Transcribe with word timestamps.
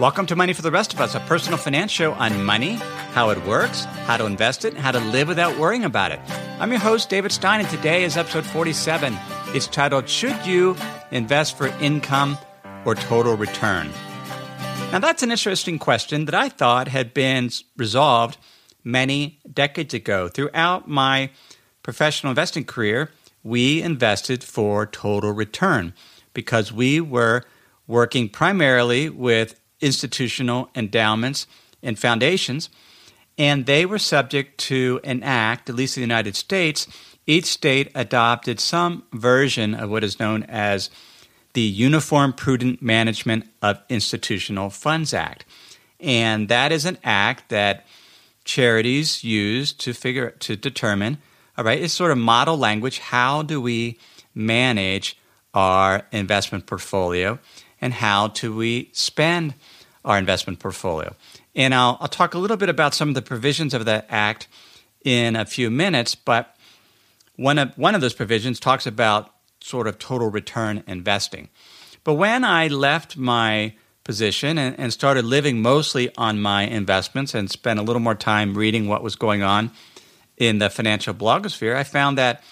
Welcome 0.00 0.24
to 0.28 0.34
Money 0.34 0.54
for 0.54 0.62
the 0.62 0.70
Rest 0.70 0.94
of 0.94 1.00
Us, 1.02 1.14
a 1.14 1.20
personal 1.20 1.58
finance 1.58 1.90
show 1.90 2.14
on 2.14 2.42
money, 2.42 2.76
how 3.12 3.28
it 3.28 3.44
works, 3.44 3.84
how 3.84 4.16
to 4.16 4.24
invest 4.24 4.64
it, 4.64 4.74
how 4.74 4.92
to 4.92 4.98
live 4.98 5.28
without 5.28 5.58
worrying 5.58 5.84
about 5.84 6.10
it. 6.10 6.18
I'm 6.58 6.70
your 6.70 6.80
host, 6.80 7.10
David 7.10 7.32
Stein, 7.32 7.60
and 7.60 7.68
today 7.68 8.02
is 8.04 8.16
episode 8.16 8.46
47. 8.46 9.14
It's 9.48 9.66
titled 9.66 10.08
Should 10.08 10.46
You 10.46 10.74
Invest 11.10 11.58
for 11.58 11.66
Income 11.82 12.38
or 12.86 12.94
Total 12.94 13.36
Return? 13.36 13.90
Now, 14.90 15.00
that's 15.00 15.22
an 15.22 15.32
interesting 15.32 15.78
question 15.78 16.24
that 16.24 16.34
I 16.34 16.48
thought 16.48 16.88
had 16.88 17.12
been 17.12 17.50
resolved 17.76 18.38
many 18.82 19.38
decades 19.52 19.92
ago. 19.92 20.28
Throughout 20.28 20.88
my 20.88 21.28
professional 21.82 22.30
investing 22.30 22.64
career, 22.64 23.10
we 23.42 23.82
invested 23.82 24.44
for 24.44 24.86
total 24.86 25.32
return 25.32 25.92
because 26.32 26.72
we 26.72 27.02
were 27.02 27.44
working 27.86 28.30
primarily 28.30 29.10
with 29.10 29.59
institutional 29.80 30.70
endowments 30.74 31.46
and 31.82 31.98
foundations, 31.98 32.68
and 33.38 33.66
they 33.66 33.86
were 33.86 33.98
subject 33.98 34.58
to 34.58 35.00
an 35.04 35.22
act, 35.22 35.70
at 35.70 35.76
least 35.76 35.96
in 35.96 36.02
the 36.02 36.04
United 36.04 36.36
States. 36.36 36.86
Each 37.26 37.46
state 37.46 37.90
adopted 37.94 38.60
some 38.60 39.04
version 39.12 39.74
of 39.74 39.90
what 39.90 40.04
is 40.04 40.18
known 40.18 40.42
as 40.44 40.90
the 41.52 41.62
Uniform 41.62 42.32
Prudent 42.32 42.82
Management 42.82 43.48
of 43.62 43.80
Institutional 43.88 44.70
Funds 44.70 45.14
Act. 45.14 45.44
And 45.98 46.48
that 46.48 46.72
is 46.72 46.84
an 46.84 46.98
act 47.04 47.48
that 47.50 47.86
charities 48.44 49.22
use 49.22 49.72
to 49.74 49.92
figure 49.92 50.30
to 50.40 50.56
determine, 50.56 51.18
all 51.56 51.64
right, 51.64 51.80
it's 51.80 51.92
sort 51.92 52.10
of 52.10 52.18
model 52.18 52.56
language. 52.56 52.98
How 52.98 53.42
do 53.42 53.60
we 53.60 53.98
manage 54.34 55.16
our 55.54 56.06
investment 56.12 56.66
portfolio 56.66 57.38
and 57.80 57.94
how 57.94 58.28
do 58.28 58.54
we 58.54 58.90
spend 58.92 59.54
our 60.04 60.18
investment 60.18 60.58
portfolio. 60.58 61.14
And 61.54 61.74
I'll, 61.74 61.98
I'll 62.00 62.08
talk 62.08 62.34
a 62.34 62.38
little 62.38 62.56
bit 62.56 62.68
about 62.68 62.94
some 62.94 63.08
of 63.08 63.14
the 63.14 63.22
provisions 63.22 63.74
of 63.74 63.84
that 63.84 64.06
act 64.08 64.48
in 65.04 65.36
a 65.36 65.44
few 65.44 65.70
minutes, 65.70 66.14
but 66.14 66.56
one 67.36 67.58
of, 67.58 67.76
one 67.76 67.94
of 67.94 68.00
those 68.00 68.14
provisions 68.14 68.60
talks 68.60 68.86
about 68.86 69.34
sort 69.60 69.86
of 69.86 69.98
total 69.98 70.30
return 70.30 70.82
investing. 70.86 71.48
But 72.04 72.14
when 72.14 72.44
I 72.44 72.68
left 72.68 73.16
my 73.16 73.74
position 74.04 74.58
and, 74.58 74.78
and 74.78 74.92
started 74.92 75.24
living 75.24 75.60
mostly 75.60 76.14
on 76.16 76.40
my 76.40 76.62
investments 76.62 77.34
and 77.34 77.50
spent 77.50 77.78
a 77.78 77.82
little 77.82 78.00
more 78.00 78.14
time 78.14 78.54
reading 78.54 78.88
what 78.88 79.02
was 79.02 79.16
going 79.16 79.42
on 79.42 79.70
in 80.36 80.58
the 80.58 80.70
financial 80.70 81.12
blogosphere, 81.12 81.76
I 81.76 81.84
found 81.84 82.16
that 82.18 82.42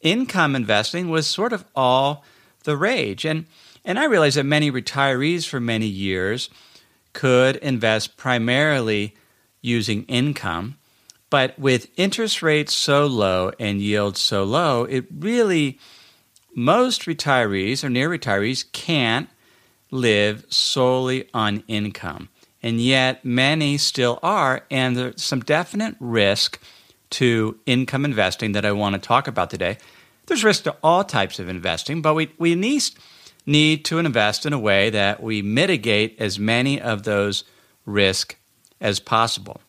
income 0.00 0.56
investing 0.56 1.10
was 1.10 1.26
sort 1.26 1.52
of 1.52 1.64
all 1.74 2.24
the 2.64 2.76
rage. 2.76 3.24
And, 3.24 3.46
and 3.84 3.98
I 3.98 4.04
realize 4.04 4.34
that 4.36 4.44
many 4.44 4.70
retirees 4.70 5.46
for 5.46 5.60
many 5.60 5.86
years 5.86 6.48
could 7.12 7.56
invest 7.56 8.16
primarily 8.16 9.14
using 9.60 10.04
income. 10.04 10.76
But 11.30 11.58
with 11.58 11.88
interest 11.96 12.42
rates 12.42 12.72
so 12.74 13.06
low 13.06 13.50
and 13.58 13.80
yields 13.80 14.20
so 14.20 14.44
low, 14.44 14.84
it 14.84 15.06
really, 15.18 15.78
most 16.54 17.02
retirees 17.02 17.82
or 17.82 17.88
near 17.88 18.08
retirees 18.08 18.70
can't 18.72 19.28
live 19.90 20.44
solely 20.48 21.28
on 21.34 21.64
income. 21.66 22.28
And 22.62 22.80
yet, 22.80 23.24
many 23.24 23.76
still 23.78 24.18
are, 24.22 24.64
and 24.70 24.96
there's 24.96 25.22
some 25.22 25.40
definite 25.40 25.96
risk 26.00 26.58
to 27.10 27.58
income 27.66 28.04
investing 28.04 28.52
that 28.52 28.64
I 28.64 28.72
want 28.72 28.94
to 28.94 29.00
talk 29.00 29.28
about 29.28 29.50
today. 29.50 29.76
There's 30.26 30.44
risk 30.44 30.64
to 30.64 30.76
all 30.82 31.04
types 31.04 31.38
of 31.38 31.48
investing, 31.48 32.00
but 32.00 32.14
we, 32.14 32.32
we 32.38 32.54
need 32.54 32.82
need 33.46 33.84
to 33.86 33.98
invest 33.98 34.46
in 34.46 34.52
a 34.52 34.58
way 34.58 34.90
that 34.90 35.22
we 35.22 35.42
mitigate 35.42 36.20
as 36.20 36.38
many 36.38 36.80
of 36.80 37.02
those 37.02 37.44
risks 37.84 38.36
as 38.80 39.00
possible. 39.00 39.60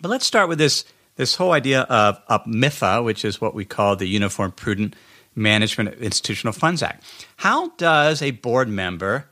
But 0.00 0.08
let's 0.08 0.26
start 0.26 0.48
with 0.48 0.58
this, 0.58 0.84
this 1.16 1.36
whole 1.36 1.52
idea 1.52 1.82
of 1.82 2.24
UPMIFA, 2.28 3.04
which 3.04 3.24
is 3.24 3.40
what 3.40 3.54
we 3.54 3.64
call 3.64 3.96
the 3.96 4.06
Uniform 4.06 4.52
Prudent 4.52 4.94
Management 5.34 5.88
of 5.88 6.02
Institutional 6.02 6.52
Funds 6.52 6.82
Act. 6.82 7.04
How 7.38 7.70
does 7.70 8.22
a 8.22 8.32
board 8.32 8.68
member 8.68 9.26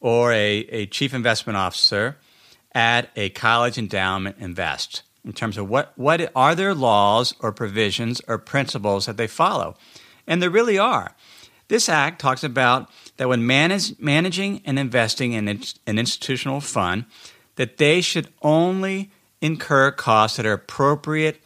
or 0.00 0.32
a, 0.32 0.58
a 0.70 0.86
chief 0.86 1.14
investment 1.14 1.56
officer 1.56 2.16
at 2.72 3.10
a 3.16 3.30
college 3.30 3.78
endowment 3.78 4.36
invest? 4.38 5.02
In 5.24 5.32
terms 5.32 5.58
of 5.58 5.68
what, 5.68 5.92
what 5.96 6.32
are 6.34 6.54
their 6.54 6.74
laws 6.74 7.34
or 7.40 7.52
provisions 7.52 8.22
or 8.26 8.38
principles 8.38 9.06
that 9.06 9.16
they 9.16 9.26
follow? 9.26 9.76
And 10.26 10.40
there 10.40 10.50
really 10.50 10.78
are. 10.78 11.14
This 11.70 11.88
act 11.88 12.20
talks 12.20 12.42
about 12.42 12.90
that 13.16 13.28
when 13.28 13.46
manage, 13.46 13.96
managing 14.00 14.60
and 14.64 14.76
investing 14.76 15.34
in 15.34 15.46
an 15.46 15.98
institutional 16.00 16.60
fund, 16.60 17.04
that 17.54 17.76
they 17.76 18.00
should 18.00 18.26
only 18.42 19.12
incur 19.40 19.92
costs 19.92 20.36
that 20.36 20.46
are 20.46 20.52
appropriate 20.52 21.40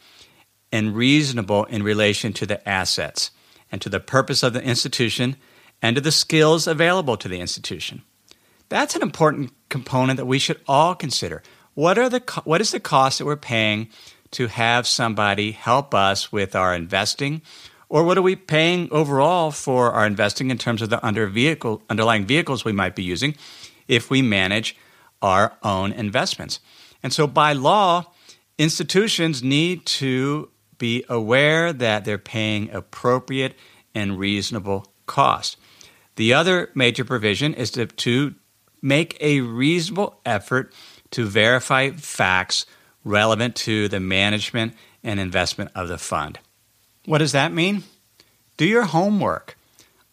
and 0.71 0.95
reasonable 0.95 1.65
in 1.65 1.83
relation 1.83 2.33
to 2.33 2.47
the 2.47 2.67
assets 2.67 3.29
and 3.71 3.79
to 3.83 3.87
the 3.87 3.99
purpose 3.99 4.41
of 4.41 4.53
the 4.53 4.63
institution 4.63 5.35
and 5.79 5.95
to 5.95 6.01
the 6.01 6.11
skills 6.11 6.65
available 6.65 7.17
to 7.17 7.27
the 7.27 7.39
institution. 7.39 8.01
That's 8.67 8.95
an 8.95 9.03
important 9.03 9.51
component 9.69 10.17
that 10.17 10.25
we 10.25 10.39
should 10.39 10.59
all 10.67 10.95
consider. 10.95 11.43
What 11.75 11.99
are 11.99 12.09
the 12.09 12.23
what 12.45 12.61
is 12.61 12.71
the 12.71 12.79
cost 12.79 13.19
that 13.19 13.25
we're 13.25 13.35
paying 13.35 13.89
to 14.31 14.47
have 14.47 14.87
somebody 14.87 15.51
help 15.51 15.93
us 15.93 16.31
with 16.31 16.55
our 16.55 16.73
investing 16.73 17.43
or 17.89 18.03
what 18.03 18.17
are 18.17 18.21
we 18.21 18.35
paying 18.35 18.87
overall 18.91 19.51
for 19.51 19.91
our 19.91 20.05
investing 20.05 20.51
in 20.51 20.57
terms 20.57 20.81
of 20.81 20.89
the 20.89 21.05
under 21.05 21.27
vehicle, 21.27 21.81
underlying 21.89 22.25
vehicles 22.25 22.65
we 22.65 22.71
might 22.71 22.95
be 22.95 23.03
using 23.03 23.35
if 23.87 24.09
we 24.09 24.21
manage 24.21 24.75
our 25.21 25.53
own 25.63 25.91
investments? 25.91 26.59
And 27.03 27.13
so, 27.13 27.27
by 27.27 27.53
law, 27.53 28.11
institutions 28.57 29.43
need 29.43 29.85
to 29.85 30.49
be 30.77 31.03
aware 31.07 31.71
that 31.71 32.05
they're 32.05 32.17
paying 32.17 32.69
appropriate 32.71 33.55
and 33.93 34.19
reasonable 34.19 34.91
cost. 35.05 35.57
The 36.15 36.33
other 36.33 36.71
major 36.73 37.05
provision 37.05 37.53
is 37.53 37.71
to, 37.71 37.85
to 37.85 38.35
make 38.81 39.17
a 39.19 39.41
reasonable 39.41 40.19
effort 40.25 40.73
to 41.11 41.25
verify 41.25 41.91
facts 41.91 42.65
relevant 43.03 43.55
to 43.55 43.87
the 43.87 43.99
management 43.99 44.73
and 45.03 45.19
investment 45.19 45.71
of 45.75 45.87
the 45.87 45.97
fund. 45.97 46.39
What 47.05 47.19
does 47.19 47.33
that 47.33 47.53
mean? 47.53 47.83
Do 48.57 48.65
your 48.65 48.85
homework. 48.85 49.57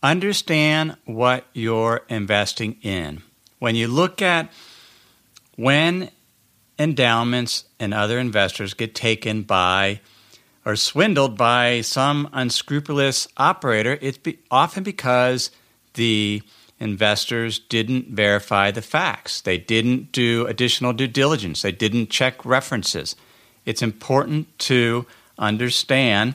Understand 0.02 0.96
what 1.04 1.46
you're 1.52 2.02
investing 2.08 2.76
in. 2.82 3.22
When 3.58 3.76
you 3.76 3.88
look 3.88 4.20
at 4.20 4.52
when 5.56 6.10
endowments 6.78 7.64
and 7.78 7.94
other 7.94 8.18
investors 8.18 8.74
get 8.74 8.94
taken 8.94 9.42
by 9.42 10.00
or 10.64 10.76
swindled 10.76 11.36
by 11.36 11.80
some 11.80 12.28
unscrupulous 12.32 13.28
operator, 13.36 13.98
it's 14.00 14.18
be, 14.18 14.38
often 14.50 14.82
because 14.82 15.50
the 15.94 16.42
investors 16.80 17.58
didn't 17.58 18.08
verify 18.08 18.70
the 18.70 18.82
facts. 18.82 19.40
They 19.40 19.58
didn't 19.58 20.12
do 20.12 20.46
additional 20.46 20.92
due 20.92 21.06
diligence. 21.06 21.62
They 21.62 21.72
didn't 21.72 22.10
check 22.10 22.44
references. 22.44 23.14
It's 23.64 23.82
important 23.82 24.58
to 24.60 25.06
understand 25.38 26.34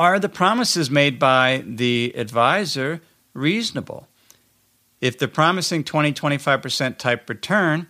are 0.00 0.18
the 0.18 0.30
promises 0.30 0.90
made 0.90 1.18
by 1.18 1.62
the 1.66 2.14
advisor 2.16 3.02
reasonable? 3.34 4.08
If 5.02 5.18
they're 5.18 5.28
promising 5.28 5.84
20, 5.84 6.14
25% 6.14 6.96
type 6.96 7.28
return, 7.28 7.86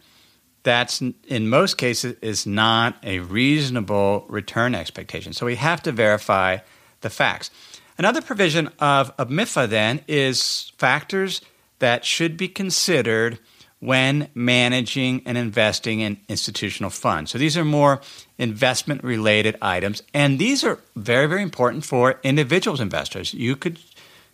that's 0.64 1.00
in 1.00 1.48
most 1.48 1.78
cases 1.78 2.16
is 2.20 2.46
not 2.46 2.96
a 3.04 3.20
reasonable 3.20 4.26
return 4.28 4.74
expectation. 4.74 5.32
So 5.32 5.46
we 5.46 5.54
have 5.54 5.82
to 5.84 5.92
verify 5.92 6.58
the 7.00 7.10
facts. 7.10 7.52
Another 7.96 8.20
provision 8.20 8.70
of, 8.80 9.12
of 9.16 9.28
MIFA 9.28 9.68
then 9.68 10.00
is 10.08 10.72
factors 10.78 11.40
that 11.78 12.04
should 12.04 12.36
be 12.36 12.48
considered 12.48 13.38
when 13.80 14.28
managing 14.34 15.22
and 15.24 15.38
investing 15.38 16.00
in 16.00 16.18
institutional 16.28 16.90
funds. 16.90 17.30
So 17.30 17.38
these 17.38 17.56
are 17.56 17.64
more 17.64 18.00
investment 18.38 19.02
related 19.02 19.56
items, 19.60 20.02
and 20.14 20.38
these 20.38 20.62
are 20.62 20.78
very, 20.96 21.26
very 21.26 21.42
important 21.42 21.84
for 21.84 22.20
individuals 22.22 22.80
investors. 22.80 23.34
You 23.34 23.56
could 23.56 23.78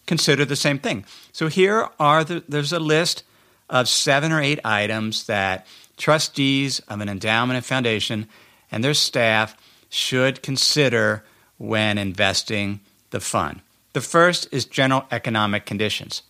consider 0.06 0.44
the 0.44 0.56
same 0.56 0.78
thing. 0.78 1.04
So 1.32 1.48
here 1.48 1.88
are 1.98 2.24
the, 2.24 2.42
there's 2.48 2.72
a 2.72 2.80
list 2.80 3.22
of 3.70 3.88
seven 3.88 4.32
or 4.32 4.40
eight 4.40 4.60
items 4.64 5.26
that 5.26 5.66
trustees 5.96 6.80
of 6.88 7.00
an 7.00 7.08
endowment 7.08 7.56
and 7.56 7.64
foundation 7.64 8.28
and 8.70 8.82
their 8.82 8.94
staff 8.94 9.56
should 9.88 10.42
consider 10.42 11.24
when 11.58 11.98
investing 11.98 12.80
the 13.10 13.20
fund. 13.20 13.60
The 13.92 14.00
first 14.00 14.48
is 14.52 14.64
general 14.64 15.06
economic 15.10 15.64
conditions. 15.64 16.22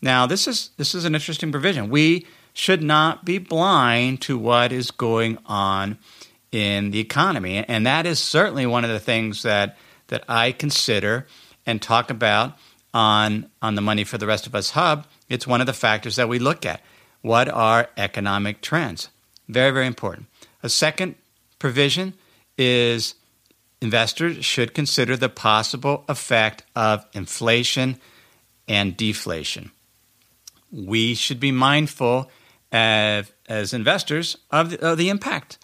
Now, 0.00 0.26
this 0.26 0.48
is 0.48 0.70
this 0.78 0.94
is 0.94 1.04
an 1.04 1.14
interesting 1.14 1.52
provision. 1.52 1.90
We 1.90 2.26
should 2.52 2.82
not 2.82 3.24
be 3.24 3.38
blind 3.38 4.20
to 4.22 4.38
what 4.38 4.72
is 4.72 4.90
going 4.90 5.38
on 5.46 5.98
in 6.52 6.90
the 6.90 6.98
economy. 6.98 7.58
And 7.58 7.86
that 7.86 8.06
is 8.06 8.18
certainly 8.18 8.66
one 8.66 8.84
of 8.84 8.90
the 8.90 9.00
things 9.00 9.42
that, 9.42 9.76
that 10.08 10.24
I 10.28 10.52
consider 10.52 11.26
and 11.66 11.80
talk 11.80 12.10
about 12.10 12.56
on, 12.92 13.48
on 13.62 13.74
the 13.74 13.80
Money 13.80 14.04
for 14.04 14.18
the 14.18 14.26
Rest 14.26 14.46
of 14.46 14.54
Us 14.54 14.70
Hub. 14.70 15.06
It's 15.28 15.46
one 15.46 15.60
of 15.60 15.66
the 15.66 15.72
factors 15.72 16.16
that 16.16 16.28
we 16.28 16.38
look 16.38 16.66
at. 16.66 16.82
what 17.22 17.48
are 17.48 17.88
economic 17.98 18.62
trends? 18.62 19.10
Very, 19.46 19.70
very 19.70 19.86
important. 19.86 20.26
A 20.62 20.68
second 20.68 21.16
provision 21.58 22.14
is 22.56 23.14
investors 23.80 24.44
should 24.44 24.74
consider 24.74 25.16
the 25.16 25.28
possible 25.28 26.04
effect 26.08 26.64
of 26.74 27.04
inflation 27.12 28.00
and 28.66 28.96
deflation. 28.96 29.70
We 30.70 31.14
should 31.14 31.40
be 31.40 31.52
mindful 31.52 32.30
as, 32.72 33.30
as 33.48 33.72
investors 33.72 34.36
of 34.50 34.70
the, 34.70 34.86
of 34.86 34.98
the 34.98 35.08
impact 35.08 35.58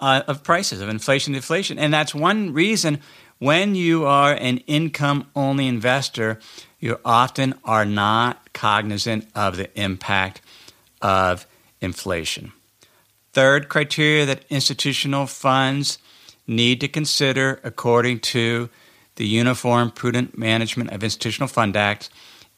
uh, 0.00 0.22
of 0.26 0.42
prices, 0.42 0.80
of 0.80 0.88
inflation 0.88 1.32
deflation. 1.32 1.78
And 1.78 1.92
that's 1.92 2.14
one 2.14 2.52
reason 2.52 3.00
when 3.38 3.74
you 3.74 4.06
are 4.06 4.32
an 4.32 4.58
income 4.58 5.28
only 5.34 5.66
investor, 5.66 6.38
you 6.80 6.98
often 7.04 7.54
are 7.64 7.84
not 7.84 8.52
cognizant 8.52 9.28
of 9.34 9.56
the 9.56 9.68
impact 9.78 10.40
of 11.02 11.46
inflation. 11.80 12.52
Third 13.32 13.68
criteria 13.68 14.24
that 14.24 14.44
institutional 14.48 15.26
funds 15.26 15.98
need 16.46 16.80
to 16.80 16.88
consider 16.88 17.60
according 17.62 18.20
to 18.20 18.70
the 19.16 19.26
Uniform 19.26 19.90
Prudent 19.90 20.38
Management 20.38 20.90
of 20.90 21.02
Institutional 21.02 21.48
Fund 21.48 21.76
Act 21.76 22.08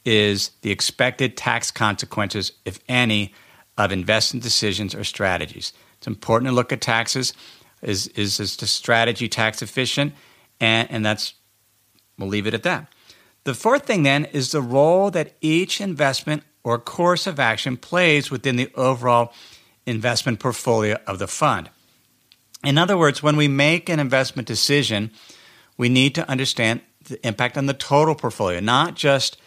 is 0.05 0.51
the 0.63 0.71
expected 0.71 1.37
tax 1.37 1.71
consequences, 1.71 2.53
if 2.65 2.79
any, 2.89 3.33
of 3.79 3.93
investment 3.93 4.43
decisions 4.43 4.95
or 4.95 5.05
strategies. 5.05 5.73
It's 5.97 6.07
important 6.07 6.51
to 6.51 6.55
look 6.55 6.73
at 6.73 6.81
taxes. 6.81 7.33
Is, 7.81 8.09
is, 8.09 8.41
is 8.41 8.57
the 8.57 8.67
strategy 8.67 9.29
tax 9.29 9.63
efficient? 9.63 10.13
And, 10.61 10.91
and 10.91 11.07
that's, 11.07 11.35
we'll 12.19 12.29
leave 12.29 12.49
it 12.49 12.55
at 12.55 12.65
that. 12.65 12.93
The 13.45 13.55
fourth 13.55 13.87
thing 13.87 14.03
then 14.03 14.27
is 14.27 14.51
the 14.51 14.61
role 14.61 15.11
that 15.13 15.35
each 15.41 15.81
investment 15.81 16.43
or 16.65 16.79
course 16.79 17.27
of 17.27 17.39
action 17.41 17.77
plays 17.77 18.31
within 18.31 18.57
the 18.57 18.71
overall 18.75 19.33
investment 19.87 20.41
portfolio 20.41 20.99
of 21.07 21.19
the 21.19 21.29
fund. 21.29 21.71
In 22.65 22.77
other 22.77 22.99
words, 22.99 23.23
when 23.23 23.37
we 23.37 23.47
make 23.49 23.89
an 23.89 24.01
investment 24.01 24.49
decision, 24.49 25.13
we 25.77 25.89
need 25.89 26.15
to 26.17 26.29
understand 26.29 26.81
the 27.05 27.25
impact 27.27 27.57
on 27.57 27.67
the 27.67 27.75
total 27.75 28.17
portfolio, 28.17 28.59
not 28.61 28.97
just 28.97 29.39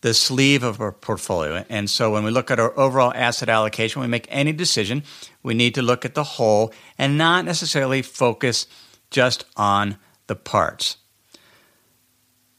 the 0.00 0.14
sleeve 0.14 0.62
of 0.62 0.80
our 0.80 0.92
portfolio. 0.92 1.64
And 1.68 1.90
so 1.90 2.12
when 2.12 2.24
we 2.24 2.30
look 2.30 2.50
at 2.50 2.60
our 2.60 2.78
overall 2.78 3.12
asset 3.14 3.48
allocation, 3.48 4.00
when 4.00 4.08
we 4.08 4.12
make 4.12 4.28
any 4.30 4.52
decision, 4.52 5.02
we 5.42 5.54
need 5.54 5.74
to 5.74 5.82
look 5.82 6.04
at 6.04 6.14
the 6.14 6.24
whole 6.24 6.72
and 6.96 7.18
not 7.18 7.44
necessarily 7.44 8.02
focus 8.02 8.66
just 9.10 9.44
on 9.56 9.96
the 10.26 10.36
parts. 10.36 10.98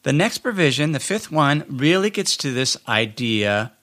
The 0.04 0.14
next 0.14 0.40
provision, 0.40 0.92
the 0.92 1.00
fifth 1.00 1.32
one, 1.32 1.66
really 1.70 2.10
gets 2.10 2.38
to 2.38 2.54
this 2.54 2.78
idea 2.88 3.74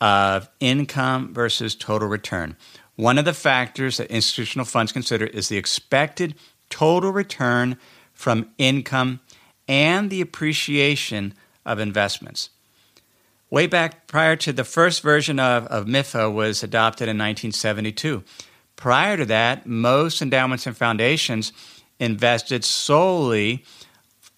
of 0.00 0.48
income 0.60 1.32
versus 1.32 1.74
total 1.74 2.08
return. 2.08 2.56
One 2.96 3.18
of 3.18 3.24
the 3.24 3.32
factors 3.32 3.96
that 3.96 4.10
institutional 4.10 4.66
funds 4.66 4.92
consider 4.92 5.26
is 5.26 5.48
the 5.48 5.56
expected 5.56 6.34
total 6.70 7.10
return 7.10 7.76
from 8.12 8.50
income 8.58 9.20
and 9.66 10.10
the 10.10 10.20
appreciation 10.20 11.34
of 11.66 11.78
investments. 11.78 12.50
Way 13.54 13.68
back 13.68 14.08
prior 14.08 14.34
to 14.34 14.52
the 14.52 14.64
first 14.64 15.00
version 15.00 15.38
of, 15.38 15.68
of 15.68 15.86
MIFA 15.86 16.34
was 16.34 16.64
adopted 16.64 17.04
in 17.04 17.16
1972. 17.16 18.24
Prior 18.74 19.16
to 19.16 19.24
that, 19.26 19.64
most 19.64 20.20
endowments 20.20 20.66
and 20.66 20.76
foundations 20.76 21.52
invested 22.00 22.64
solely 22.64 23.64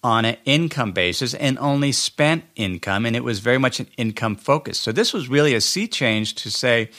on 0.03 0.23
an 0.25 0.37
income 0.45 0.91
basis 0.91 1.33
and 1.33 1.57
only 1.57 1.91
spent 1.91 2.43
income, 2.55 3.07
and 3.07 3.15
it 3.15 3.23
was 3.23 3.39
very 3.39 3.57
much 3.57 3.79
an 3.79 3.87
income 3.97 4.35
focus. 4.35 4.77
So 4.77 4.91
this 4.91 5.13
was 5.13 5.27
really 5.27 5.55
a 5.55 5.61
sea 5.61 5.87
change 5.87 6.35
to 6.35 6.51
say, 6.51 6.91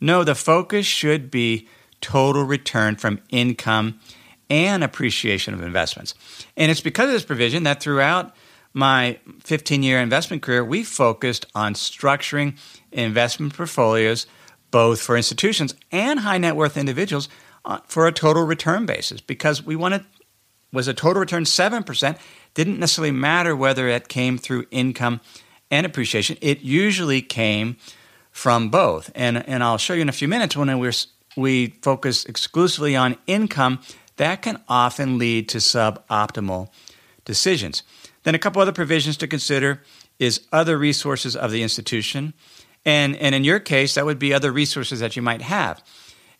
no, 0.00 0.24
the 0.24 0.34
focus 0.34 0.86
should 0.86 1.30
be 1.30 1.68
total 2.00 2.44
return 2.44 2.96
from 2.96 3.20
income 3.28 4.00
and 4.48 4.82
appreciation 4.82 5.52
of 5.52 5.62
investments. 5.62 6.14
And 6.56 6.70
it's 6.70 6.80
because 6.80 7.08
of 7.08 7.12
this 7.12 7.26
provision 7.26 7.64
that 7.64 7.82
throughout 7.82 8.34
my 8.78 9.18
15 9.40 9.82
year 9.82 10.00
investment 10.00 10.40
career, 10.40 10.64
we 10.64 10.84
focused 10.84 11.44
on 11.52 11.74
structuring 11.74 12.56
investment 12.92 13.52
portfolios 13.52 14.26
both 14.70 15.00
for 15.00 15.16
institutions 15.16 15.74
and 15.90 16.20
high 16.20 16.38
net 16.38 16.54
worth 16.54 16.76
individuals 16.76 17.28
uh, 17.64 17.80
for 17.88 18.06
a 18.06 18.12
total 18.12 18.44
return 18.44 18.86
basis 18.86 19.20
because 19.20 19.64
we 19.64 19.74
wanted 19.74 20.04
was 20.72 20.86
a 20.86 20.94
total 20.94 21.18
return 21.18 21.42
7% 21.42 22.18
didn't 22.54 22.78
necessarily 22.78 23.10
matter 23.10 23.56
whether 23.56 23.88
it 23.88 24.06
came 24.06 24.38
through 24.38 24.66
income 24.70 25.20
and 25.70 25.84
appreciation. 25.84 26.36
It 26.40 26.60
usually 26.60 27.20
came 27.20 27.78
from 28.30 28.68
both. 28.68 29.10
And 29.12 29.44
and 29.48 29.64
I'll 29.64 29.78
show 29.78 29.94
you 29.94 30.02
in 30.02 30.08
a 30.08 30.12
few 30.12 30.28
minutes 30.28 30.56
when 30.56 30.78
we 30.78 30.92
we 31.36 31.74
focus 31.82 32.24
exclusively 32.26 32.94
on 32.94 33.16
income 33.26 33.80
that 34.18 34.42
can 34.42 34.62
often 34.68 35.18
lead 35.18 35.48
to 35.48 35.58
suboptimal 35.58 36.68
decisions 37.24 37.82
then 38.28 38.34
a 38.34 38.38
couple 38.38 38.60
other 38.60 38.72
provisions 38.72 39.16
to 39.16 39.26
consider 39.26 39.82
is 40.18 40.46
other 40.52 40.76
resources 40.76 41.34
of 41.34 41.50
the 41.50 41.62
institution 41.62 42.34
and, 42.84 43.16
and 43.16 43.34
in 43.34 43.42
your 43.42 43.58
case, 43.58 43.94
that 43.94 44.04
would 44.04 44.18
be 44.18 44.34
other 44.34 44.52
resources 44.52 45.00
that 45.00 45.16
you 45.16 45.22
might 45.22 45.40
have. 45.42 45.82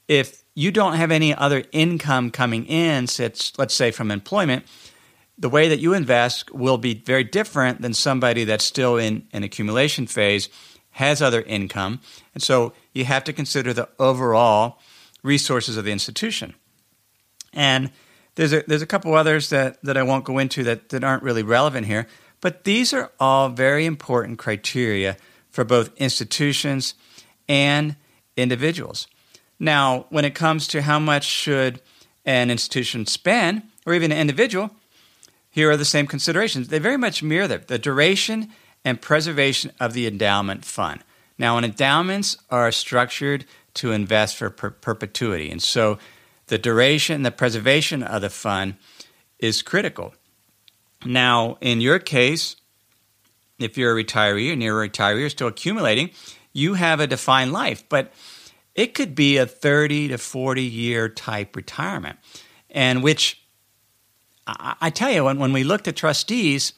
If 0.06 0.44
you 0.54 0.70
don't 0.70 0.96
have 0.96 1.10
any 1.10 1.34
other 1.34 1.64
income 1.72 2.30
coming 2.30 2.66
in, 2.66 3.06
let's 3.58 3.74
say 3.74 3.90
from 3.90 4.10
employment, 4.10 4.66
the 5.38 5.48
way 5.48 5.68
that 5.68 5.78
you 5.78 5.94
invest 5.94 6.52
will 6.52 6.78
be 6.78 6.94
very 6.94 7.24
different 7.24 7.80
than 7.80 7.94
somebody 7.94 8.44
that's 8.44 8.64
still 8.64 8.96
in 8.96 9.26
an 9.32 9.42
accumulation 9.42 10.06
phase, 10.06 10.48
has 10.90 11.22
other 11.22 11.42
income. 11.42 12.00
And 12.34 12.42
so 12.42 12.72
you 12.92 13.04
have 13.06 13.24
to 13.24 13.32
consider 13.32 13.72
the 13.72 13.88
overall 13.98 14.78
resources 15.22 15.78
of 15.78 15.84
the 15.84 15.92
institution. 15.92 16.54
And 17.52 17.92
there's 18.38 18.52
a, 18.52 18.62
there's 18.68 18.82
a 18.82 18.86
couple 18.86 19.14
others 19.14 19.48
that, 19.48 19.82
that 19.82 19.96
I 19.96 20.04
won't 20.04 20.24
go 20.24 20.38
into 20.38 20.62
that, 20.62 20.90
that 20.90 21.02
aren't 21.02 21.24
really 21.24 21.42
relevant 21.42 21.88
here, 21.88 22.06
but 22.40 22.62
these 22.62 22.94
are 22.94 23.10
all 23.18 23.48
very 23.48 23.84
important 23.84 24.38
criteria 24.38 25.16
for 25.50 25.64
both 25.64 25.90
institutions 25.96 26.94
and 27.48 27.96
individuals. 28.36 29.08
Now, 29.58 30.06
when 30.10 30.24
it 30.24 30.36
comes 30.36 30.68
to 30.68 30.82
how 30.82 31.00
much 31.00 31.24
should 31.24 31.80
an 32.24 32.48
institution 32.48 33.06
spend, 33.06 33.62
or 33.84 33.92
even 33.92 34.12
an 34.12 34.18
individual, 34.18 34.70
here 35.50 35.68
are 35.72 35.76
the 35.76 35.84
same 35.84 36.06
considerations. 36.06 36.68
They 36.68 36.78
very 36.78 36.96
much 36.96 37.24
mirror 37.24 37.48
the, 37.48 37.58
the 37.58 37.78
duration 37.78 38.50
and 38.84 39.02
preservation 39.02 39.72
of 39.80 39.94
the 39.94 40.06
endowment 40.06 40.64
fund. 40.64 41.00
Now, 41.38 41.58
endowments 41.58 42.36
are 42.50 42.70
structured 42.70 43.46
to 43.74 43.90
invest 43.90 44.36
for 44.36 44.48
per- 44.48 44.70
perpetuity, 44.70 45.50
and 45.50 45.60
so 45.60 45.98
the 46.48 46.58
duration, 46.58 47.22
the 47.22 47.30
preservation 47.30 48.02
of 48.02 48.22
the 48.22 48.30
fund 48.30 48.74
is 49.38 49.62
critical. 49.62 50.14
Now, 51.04 51.58
in 51.60 51.80
your 51.80 51.98
case, 51.98 52.56
if 53.58 53.78
you're 53.78 53.98
a 53.98 54.04
retiree 54.04 54.52
and 54.52 54.62
you're 54.62 54.82
a 54.82 54.88
retiree, 54.88 55.20
you're 55.20 55.30
still 55.30 55.48
accumulating, 55.48 56.10
you 56.52 56.74
have 56.74 57.00
a 57.00 57.06
defined 57.06 57.52
life. 57.52 57.84
But 57.88 58.12
it 58.74 58.94
could 58.94 59.14
be 59.14 59.36
a 59.36 59.46
30 59.46 60.08
to 60.08 60.18
40 60.18 60.62
year 60.62 61.08
type 61.08 61.56
retirement. 61.56 62.18
And 62.70 63.02
which 63.02 63.42
I, 64.46 64.76
I 64.80 64.90
tell 64.90 65.10
you, 65.10 65.24
when, 65.24 65.38
when 65.38 65.52
we 65.52 65.64
looked 65.64 65.88
at 65.88 65.96
trustees, 65.96 66.72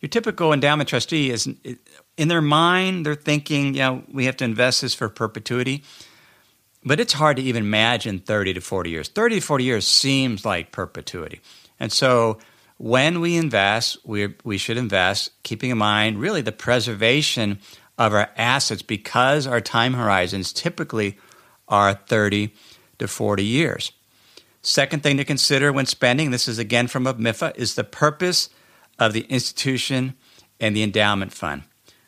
your 0.00 0.08
typical 0.08 0.52
endowment 0.52 0.88
trustee 0.88 1.30
is 1.30 1.48
in 2.16 2.28
their 2.28 2.42
mind, 2.42 3.06
they're 3.06 3.14
thinking, 3.14 3.74
you 3.74 3.80
know, 3.80 4.02
we 4.12 4.26
have 4.26 4.36
to 4.38 4.44
invest 4.44 4.82
this 4.82 4.94
for 4.94 5.08
perpetuity. 5.08 5.82
But 6.84 7.00
it's 7.00 7.14
hard 7.14 7.38
to 7.38 7.42
even 7.42 7.62
imagine 7.62 8.18
30 8.18 8.54
to 8.54 8.60
40 8.60 8.90
years. 8.90 9.08
30 9.08 9.36
to 9.36 9.40
40 9.40 9.64
years 9.64 9.86
seems 9.86 10.44
like 10.44 10.72
perpetuity. 10.72 11.40
And 11.80 11.90
so 11.90 12.38
when 12.76 13.20
we 13.20 13.36
invest, 13.36 13.98
we, 14.04 14.34
we 14.44 14.58
should 14.58 14.76
invest 14.76 15.30
keeping 15.42 15.70
in 15.70 15.78
mind 15.78 16.18
really 16.18 16.42
the 16.42 16.52
preservation 16.52 17.58
of 17.96 18.12
our 18.12 18.30
assets 18.36 18.82
because 18.82 19.46
our 19.46 19.60
time 19.60 19.94
horizons 19.94 20.52
typically 20.52 21.16
are 21.68 21.94
30 21.94 22.52
to 22.98 23.08
40 23.08 23.44
years. 23.44 23.92
Second 24.62 25.02
thing 25.02 25.16
to 25.16 25.24
consider 25.24 25.72
when 25.72 25.86
spending, 25.86 26.30
this 26.30 26.48
is 26.48 26.58
again 26.58 26.86
from 26.86 27.06
a 27.06 27.14
MIFA, 27.14 27.56
is 27.56 27.74
the 27.74 27.84
purpose 27.84 28.48
of 28.98 29.12
the 29.12 29.22
institution 29.22 30.14
and 30.58 30.74
the 30.74 30.82
endowment 30.82 31.32
fund. 31.32 31.64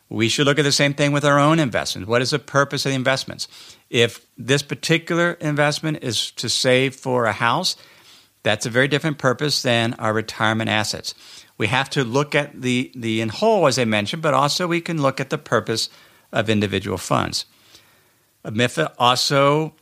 We 0.09 0.29
should 0.29 0.47
look 0.47 0.59
at 0.59 0.63
the 0.63 0.73
same 0.73 0.95
thing 0.95 1.13
with 1.13 1.25
our 1.25 1.39
own 1.39 1.59
investments. 1.59 2.09
What 2.09 2.23
is 2.23 2.31
the 2.31 2.39
purpose 2.39 2.87
of 2.87 2.91
the 2.91 2.97
investments? 2.97 3.49
If 3.91 4.25
this 4.39 4.63
particular 4.63 5.33
investment 5.33 5.99
is 6.03 6.31
to 6.33 6.49
save 6.49 6.95
for 6.95 7.25
a 7.25 7.33
house, 7.33 7.77
that's 8.45 8.67
a 8.67 8.71
very 8.71 8.87
different 8.87 9.19
purpose 9.19 9.63
than 9.63 9.95
our 9.95 10.13
retirement 10.13 10.71
assets. 10.71 11.15
We 11.59 11.67
have 11.67 11.91
to 11.91 12.05
look 12.05 12.35
at 12.35 12.63
the, 12.63 12.93
the 12.95 13.21
in 13.21 13.31
whole, 13.31 13.67
as 13.67 13.79
I 13.79 13.85
mentioned, 13.85 14.23
but 14.23 14.35
also 14.35 14.69
we 14.69 14.81
can 14.81 15.03
look 15.03 15.19
at 15.19 15.31
the 15.31 15.39
purpose 15.39 15.89
of 16.33 16.49
individual 16.49 16.99
funds. 16.99 17.47
MIFA 18.45 18.93
also 18.99 19.75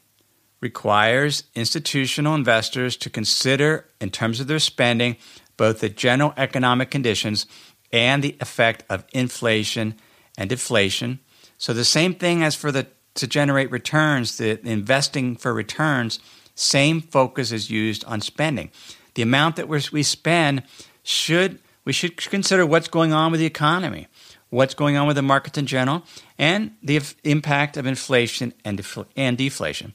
requires 0.60 1.44
institutional 1.54 2.34
investors 2.34 2.96
to 2.96 3.10
consider, 3.10 3.86
in 4.00 4.08
terms 4.08 4.40
of 4.40 4.46
their 4.46 4.58
spending, 4.58 5.16
both 5.58 5.80
the 5.80 5.90
general 5.90 6.32
economic 6.38 6.90
conditions 6.90 7.44
and 7.92 8.24
the 8.24 8.36
effect 8.40 8.82
of 8.88 9.04
inflation 9.12 9.94
and 10.36 10.50
deflation. 10.50 11.20
So, 11.58 11.72
the 11.72 11.84
same 11.84 12.14
thing 12.14 12.42
as 12.42 12.54
for 12.54 12.72
the 12.72 12.86
to 13.14 13.26
generate 13.26 13.70
returns, 13.70 14.38
the 14.38 14.60
investing 14.66 15.36
for 15.36 15.54
returns, 15.54 16.18
same 16.54 17.00
focus 17.00 17.52
is 17.52 17.70
used 17.70 18.04
on 18.04 18.20
spending. 18.20 18.70
The 19.14 19.22
amount 19.22 19.56
that 19.56 19.68
we 19.68 20.02
spend 20.02 20.62
should 21.02 21.60
we 21.84 21.92
should 21.92 22.16
consider 22.16 22.64
what's 22.64 22.88
going 22.88 23.12
on 23.12 23.30
with 23.30 23.40
the 23.40 23.46
economy, 23.46 24.08
what's 24.48 24.74
going 24.74 24.96
on 24.96 25.06
with 25.06 25.16
the 25.16 25.22
markets 25.22 25.58
in 25.58 25.66
general, 25.66 26.02
and 26.38 26.72
the 26.82 27.00
impact 27.24 27.76
of 27.76 27.86
inflation 27.86 28.54
and, 28.64 28.78
defl- 28.78 29.06
and 29.16 29.36
deflation. 29.36 29.92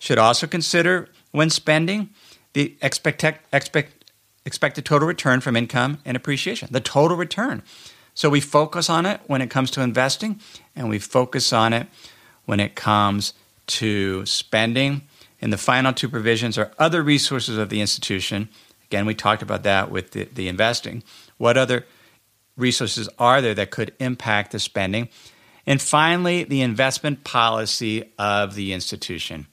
Should 0.00 0.18
also 0.18 0.46
consider 0.46 1.08
when 1.30 1.50
spending 1.50 2.10
the 2.54 2.76
expect, 2.82 3.24
expect, 3.52 4.10
expected 4.44 4.84
total 4.84 5.06
return 5.06 5.40
from 5.40 5.56
income 5.56 5.98
and 6.04 6.16
appreciation, 6.16 6.68
the 6.70 6.80
total 6.80 7.16
return. 7.16 7.62
So 8.18 8.28
we 8.28 8.40
focus 8.40 8.90
on 8.90 9.06
it 9.06 9.20
when 9.28 9.42
it 9.42 9.48
comes 9.48 9.70
to 9.70 9.80
investing, 9.80 10.40
and 10.74 10.88
we 10.88 10.98
focus 10.98 11.52
on 11.52 11.72
it 11.72 11.86
when 12.46 12.58
it 12.58 12.74
comes 12.74 13.32
to 13.68 14.26
spending. 14.26 15.02
And 15.40 15.52
the 15.52 15.56
final 15.56 15.92
two 15.92 16.08
provisions 16.08 16.58
are 16.58 16.72
other 16.80 17.00
resources 17.00 17.58
of 17.58 17.68
the 17.68 17.80
institution. 17.80 18.48
Again, 18.86 19.06
we 19.06 19.14
talked 19.14 19.42
about 19.42 19.62
that 19.62 19.92
with 19.92 20.10
the, 20.10 20.24
the 20.24 20.48
investing. 20.48 21.04
What 21.36 21.56
other 21.56 21.86
resources 22.56 23.08
are 23.20 23.40
there 23.40 23.54
that 23.54 23.70
could 23.70 23.94
impact 24.00 24.50
the 24.50 24.58
spending? 24.58 25.10
And 25.64 25.80
finally, 25.80 26.42
the 26.42 26.62
investment 26.62 27.22
policy 27.22 28.12
of 28.18 28.56
the 28.56 28.72
institution. 28.72 29.46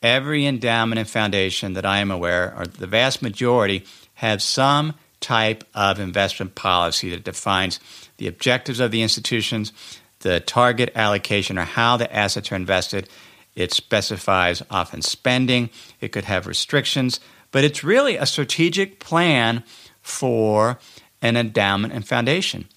Every 0.00 0.46
endowment 0.46 0.98
and 0.98 1.10
foundation 1.10 1.74
that 1.74 1.84
I 1.84 1.98
am 1.98 2.10
aware, 2.10 2.54
or 2.56 2.64
the 2.64 2.86
vast 2.86 3.20
majority, 3.20 3.84
have 4.14 4.40
some 4.40 4.94
type 5.20 5.64
of 5.74 5.98
investment 5.98 6.54
policy 6.54 7.10
that 7.10 7.24
defines 7.24 7.80
the 8.18 8.26
objectives 8.26 8.80
of 8.80 8.90
the 8.90 9.02
institutions, 9.02 9.72
the 10.20 10.40
target 10.40 10.92
allocation, 10.94 11.58
or 11.58 11.64
how 11.64 11.96
the 11.96 12.14
assets 12.14 12.52
are 12.52 12.56
invested. 12.56 13.08
It 13.54 13.72
specifies 13.72 14.62
often 14.70 15.02
spending, 15.02 15.70
it 16.00 16.12
could 16.12 16.24
have 16.24 16.46
restrictions, 16.46 17.20
but 17.50 17.64
it's 17.64 17.82
really 17.82 18.16
a 18.16 18.26
strategic 18.26 19.00
plan 19.00 19.64
for 20.02 20.78
an 21.20 21.36
endowment 21.36 21.92
and 21.92 22.06
foundation. 22.06 22.68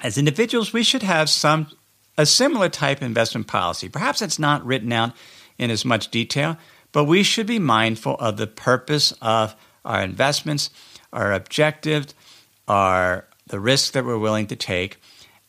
As 0.00 0.18
individuals, 0.18 0.72
we 0.72 0.82
should 0.82 1.02
have 1.02 1.30
some 1.30 1.68
a 2.18 2.26
similar 2.26 2.68
type 2.68 2.98
of 2.98 3.04
investment 3.04 3.46
policy. 3.46 3.88
Perhaps 3.88 4.20
it's 4.20 4.38
not 4.38 4.64
written 4.66 4.92
out 4.92 5.12
in 5.58 5.70
as 5.70 5.84
much 5.84 6.10
detail, 6.10 6.58
but 6.92 7.04
we 7.04 7.22
should 7.22 7.46
be 7.46 7.58
mindful 7.58 8.16
of 8.16 8.36
the 8.36 8.46
purpose 8.46 9.14
of 9.22 9.56
our 9.84 10.02
investments, 10.02 10.70
our 11.12 11.32
objectives, 11.32 12.14
our 12.68 13.26
the 13.46 13.60
risks 13.60 13.90
that 13.90 14.04
we're 14.04 14.18
willing 14.18 14.46
to 14.46 14.56
take. 14.56 14.98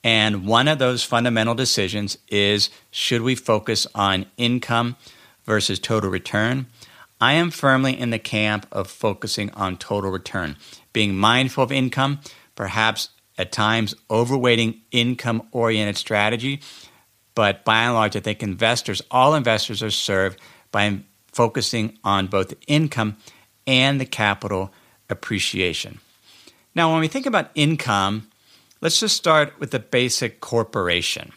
And 0.03 0.46
one 0.46 0.67
of 0.67 0.79
those 0.79 1.03
fundamental 1.03 1.55
decisions 1.55 2.17
is 2.27 2.70
should 2.91 3.22
we 3.22 3.36
focus 3.36 3.88
on 3.96 4.25
income 4.36 4.98
versus 5.46 5.79
total 5.79 6.10
return? 6.10 6.67
I 7.22 7.34
am 7.34 7.51
firmly 7.51 7.98
in 7.98 8.10
the 8.10 8.20
camp 8.20 8.67
of 8.72 8.89
focusing 8.89 9.50
on 9.51 9.77
total 9.77 10.12
return, 10.12 10.58
being 10.91 11.15
mindful 11.15 11.63
of 11.63 11.72
income, 11.72 12.20
perhaps 12.55 13.10
at 13.38 13.53
times 13.53 13.96
overweighting 14.10 14.82
income 14.91 15.48
oriented 15.51 15.98
strategy. 15.98 16.60
But 17.36 17.63
by 17.63 17.84
and 17.84 17.93
large, 17.93 18.15
I 18.17 18.20
think 18.20 18.43
investors, 18.43 19.01
all 19.10 19.36
investors, 19.36 19.82
are 19.82 19.89
served 19.89 20.39
by 20.72 21.00
focusing 21.32 21.98
on 22.03 22.27
both 22.27 22.53
income 22.67 23.17
and 23.65 24.01
the 24.01 24.05
capital 24.05 24.74
appreciation. 25.13 26.00
Now, 26.75 26.91
when 26.91 27.00
we 27.00 27.08
think 27.08 27.25
about 27.25 27.51
income, 27.55 28.27
let's 28.82 29.00
just 29.00 29.15
start 29.15 29.58
with 29.60 29.72
the 29.72 29.79
basic 29.79 30.41
corporation. 30.41 31.32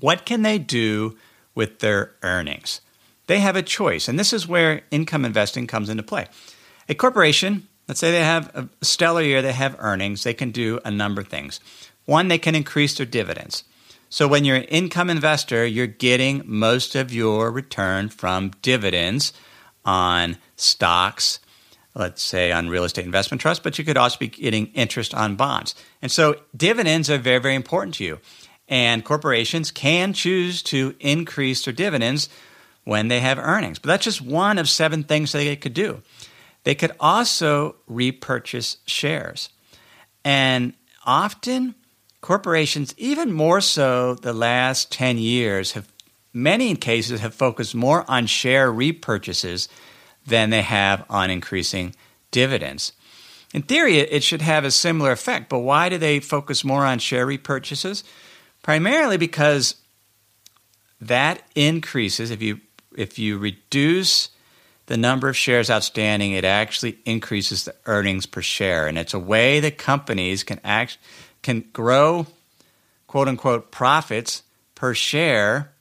What 0.00 0.26
can 0.26 0.42
they 0.42 0.58
do 0.58 1.16
with 1.54 1.78
their 1.78 2.12
earnings? 2.22 2.82
They 3.28 3.40
have 3.40 3.56
a 3.56 3.62
choice, 3.62 4.08
and 4.08 4.18
this 4.18 4.34
is 4.34 4.46
where 4.46 4.82
income 4.90 5.24
investing 5.24 5.66
comes 5.66 5.88
into 5.88 6.02
play. 6.02 6.26
A 6.88 6.94
corporation 6.94 7.68
Let's 7.88 8.00
say 8.00 8.12
they 8.12 8.24
have 8.24 8.50
a 8.54 8.68
stellar 8.84 9.22
year, 9.22 9.42
they 9.42 9.52
have 9.52 9.76
earnings, 9.78 10.22
they 10.22 10.34
can 10.34 10.50
do 10.50 10.80
a 10.84 10.90
number 10.90 11.20
of 11.20 11.28
things. 11.28 11.60
One, 12.04 12.28
they 12.28 12.38
can 12.38 12.54
increase 12.54 12.96
their 12.96 13.06
dividends. 13.06 13.64
So 14.08 14.28
when 14.28 14.44
you're 14.44 14.56
an 14.56 14.64
income 14.64 15.10
investor, 15.10 15.66
you're 15.66 15.86
getting 15.86 16.42
most 16.44 16.94
of 16.94 17.12
your 17.12 17.50
return 17.50 18.08
from 18.08 18.50
dividends 18.62 19.32
on 19.84 20.36
stocks, 20.56 21.40
let's 21.94 22.22
say 22.22 22.52
on 22.52 22.68
real 22.68 22.84
estate 22.84 23.04
investment 23.04 23.40
trusts, 23.40 23.62
but 23.62 23.78
you 23.78 23.84
could 23.84 23.96
also 23.96 24.18
be 24.18 24.28
getting 24.28 24.66
interest 24.68 25.14
on 25.14 25.36
bonds. 25.36 25.74
And 26.00 26.10
so 26.10 26.36
dividends 26.56 27.10
are 27.10 27.18
very, 27.18 27.38
very 27.38 27.54
important 27.54 27.94
to 27.96 28.04
you. 28.04 28.18
And 28.68 29.04
corporations 29.04 29.70
can 29.70 30.12
choose 30.12 30.62
to 30.64 30.94
increase 31.00 31.64
their 31.64 31.74
dividends 31.74 32.28
when 32.84 33.08
they 33.08 33.20
have 33.20 33.38
earnings. 33.38 33.78
But 33.78 33.88
that's 33.88 34.04
just 34.04 34.22
one 34.22 34.58
of 34.58 34.68
seven 34.68 35.04
things 35.04 35.32
they 35.32 35.54
could 35.56 35.74
do. 35.74 36.02
They 36.64 36.74
could 36.74 36.92
also 36.98 37.76
repurchase 37.86 38.78
shares. 38.86 39.50
And 40.24 40.74
often, 41.04 41.74
corporations, 42.20 42.94
even 42.96 43.32
more 43.32 43.60
so 43.60 44.14
the 44.14 44.32
last 44.32 44.92
10 44.92 45.18
years, 45.18 45.72
have 45.72 45.92
many 46.32 46.74
cases 46.76 47.20
have 47.20 47.34
focused 47.34 47.74
more 47.74 48.08
on 48.08 48.26
share 48.26 48.72
repurchases 48.72 49.68
than 50.26 50.50
they 50.50 50.62
have 50.62 51.04
on 51.10 51.30
increasing 51.30 51.94
dividends. 52.30 52.92
In 53.54 53.62
theory, 53.62 53.98
it 53.98 54.22
should 54.22 54.42
have 54.42 54.64
a 54.64 54.70
similar 54.70 55.12
effect, 55.12 55.48
but 55.50 55.58
why 55.58 55.88
do 55.88 55.98
they 55.98 56.20
focus 56.20 56.64
more 56.64 56.86
on 56.86 56.98
share 56.98 57.26
repurchases? 57.26 58.02
Primarily 58.62 59.16
because 59.16 59.76
that 61.00 61.42
increases 61.54 62.30
if 62.30 62.40
you 62.40 62.60
if 62.96 63.18
you 63.18 63.38
reduce 63.38 64.28
the 64.86 64.96
number 64.96 65.28
of 65.28 65.36
shares 65.36 65.70
outstanding, 65.70 66.32
it 66.32 66.44
actually 66.44 66.98
increases 67.04 67.64
the 67.64 67.74
earnings 67.86 68.26
per 68.26 68.42
share. 68.42 68.86
And 68.86 68.98
it's 68.98 69.14
a 69.14 69.18
way 69.18 69.60
that 69.60 69.78
companies 69.78 70.44
can 70.44 70.60
act 70.64 70.98
can 71.42 71.64
grow 71.72 72.26
quote 73.06 73.28
unquote 73.28 73.70
profits 73.70 74.42
per 74.74 74.94
share 74.94 75.71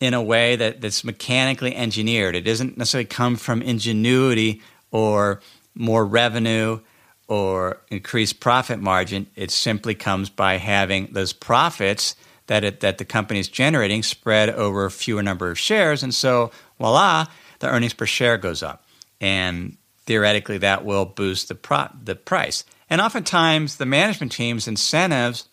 in 0.00 0.14
a 0.14 0.22
way 0.22 0.56
that, 0.56 0.80
that's 0.80 1.04
mechanically 1.04 1.74
engineered. 1.74 2.36
It 2.36 2.42
doesn't 2.42 2.76
necessarily 2.76 3.06
come 3.06 3.36
from 3.36 3.62
ingenuity 3.62 4.62
or 4.90 5.40
more 5.74 6.04
revenue 6.04 6.80
or 7.28 7.80
increased 7.90 8.40
profit 8.40 8.78
margin. 8.78 9.26
It 9.34 9.50
simply 9.50 9.94
comes 9.94 10.30
by 10.30 10.56
having 10.56 11.08
those 11.12 11.32
profits 11.32 12.14
that 12.46 12.62
it, 12.62 12.80
that 12.80 12.98
the 12.98 13.04
company 13.04 13.40
is 13.40 13.48
generating 13.48 14.02
spread 14.02 14.50
over 14.50 14.84
a 14.84 14.90
fewer 14.90 15.22
number 15.22 15.50
of 15.50 15.58
shares. 15.58 16.02
And 16.02 16.14
so, 16.14 16.52
voila, 16.78 17.26
the 17.58 17.68
earnings 17.68 17.94
per 17.94 18.06
share 18.06 18.38
goes 18.38 18.62
up. 18.62 18.84
And 19.20 19.76
theoretically, 20.04 20.58
that 20.58 20.84
will 20.84 21.04
boost 21.04 21.48
the, 21.48 21.56
pro- 21.56 21.88
the 22.00 22.14
price. 22.14 22.64
And 22.88 23.00
oftentimes, 23.00 23.76
the 23.76 23.86
management 23.86 24.30
team's 24.30 24.68
incentives 24.68 25.48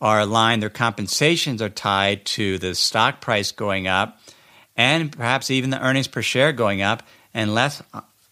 are 0.00 0.20
aligned, 0.20 0.62
their 0.62 0.70
compensations 0.70 1.60
are 1.60 1.68
tied 1.68 2.24
to 2.24 2.58
the 2.58 2.74
stock 2.74 3.20
price 3.20 3.52
going 3.52 3.86
up 3.86 4.18
and 4.76 5.12
perhaps 5.12 5.50
even 5.50 5.70
the 5.70 5.82
earnings 5.82 6.08
per 6.08 6.22
share 6.22 6.52
going 6.52 6.80
up 6.80 7.02
and 7.34 7.54
less 7.54 7.82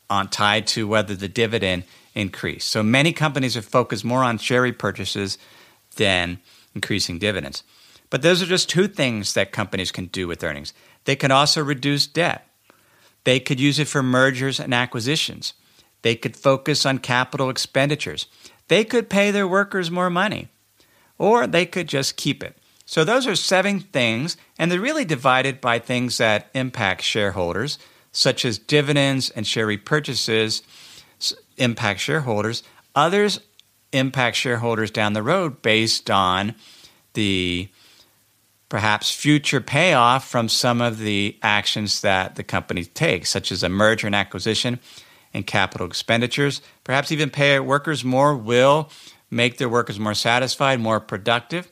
on 0.08 0.28
tied 0.28 0.66
to 0.66 0.88
whether 0.88 1.14
the 1.14 1.28
dividend 1.28 1.84
increased. 2.14 2.68
So 2.68 2.82
many 2.82 3.12
companies 3.12 3.56
are 3.56 3.62
focused 3.62 4.04
more 4.04 4.25
on 4.25 4.38
share 4.38 4.62
repurchases 4.62 5.37
than 5.96 6.38
increasing 6.75 7.18
dividends. 7.18 7.62
But 8.10 8.22
those 8.22 8.40
are 8.40 8.46
just 8.46 8.70
two 8.70 8.88
things 8.88 9.34
that 9.34 9.52
companies 9.52 9.92
can 9.92 10.06
do 10.06 10.26
with 10.26 10.42
earnings. 10.42 10.72
They 11.04 11.16
can 11.16 11.30
also 11.30 11.62
reduce 11.62 12.06
debt. 12.06 12.48
They 13.25 13.40
could 13.40 13.60
use 13.60 13.78
it 13.78 13.88
for 13.88 14.02
mergers 14.02 14.58
and 14.58 14.72
acquisitions. 14.72 15.52
They 16.02 16.14
could 16.14 16.37
focus 16.37 16.87
on 16.87 16.98
capital 16.98 17.50
expenditures. 17.50 18.26
They 18.68 18.84
could 18.84 19.10
pay 19.10 19.30
their 19.30 19.46
workers 19.46 19.90
more 19.90 20.08
money. 20.08 20.48
Or 21.18 21.46
they 21.46 21.66
could 21.66 21.88
just 21.88 22.16
keep 22.16 22.42
it. 22.42 22.56
So 22.87 23.04
those 23.04 23.26
are 23.26 23.37
seven 23.37 23.80
things, 23.80 24.37
and 24.58 24.72
they're 24.72 24.80
really 24.80 25.04
divided 25.04 25.60
by 25.60 25.78
things 25.78 26.16
that 26.18 26.48
impact 26.54 27.02
shareholders, 27.02 27.78
such 28.12 28.44
as 28.44 28.58
dividends 28.58 29.28
and 29.30 29.46
share 29.46 29.66
repurchases 29.66 30.62
impact 31.58 32.00
shareholders. 32.00 32.62
Others 32.94 33.40
impact 33.92 34.37
shareholders 34.37 34.90
down 34.90 35.12
the 35.12 35.22
road 35.22 35.60
based 35.60 36.10
on 36.10 36.54
the 37.14 37.68
perhaps 38.68 39.10
future 39.10 39.60
payoff 39.60 40.26
from 40.26 40.48
some 40.48 40.80
of 40.80 40.98
the 40.98 41.37
actions 41.42 42.00
that 42.02 42.37
the 42.37 42.44
company 42.44 42.84
takes, 42.84 43.30
such 43.30 43.50
as 43.50 43.62
a 43.62 43.68
merger 43.68 44.06
and 44.06 44.16
acquisition 44.16 44.78
and 45.34 45.46
capital 45.46 45.87
expenditures. 45.87 46.60
Perhaps 46.84 47.12
even 47.12 47.30
pay 47.30 47.58
workers 47.60 48.04
more 48.04 48.37
will 48.37 48.90
make 49.30 49.58
their 49.58 49.68
workers 49.68 49.99
more 49.99 50.14
satisfied, 50.14 50.80
more 50.80 51.00
productive, 51.00 51.70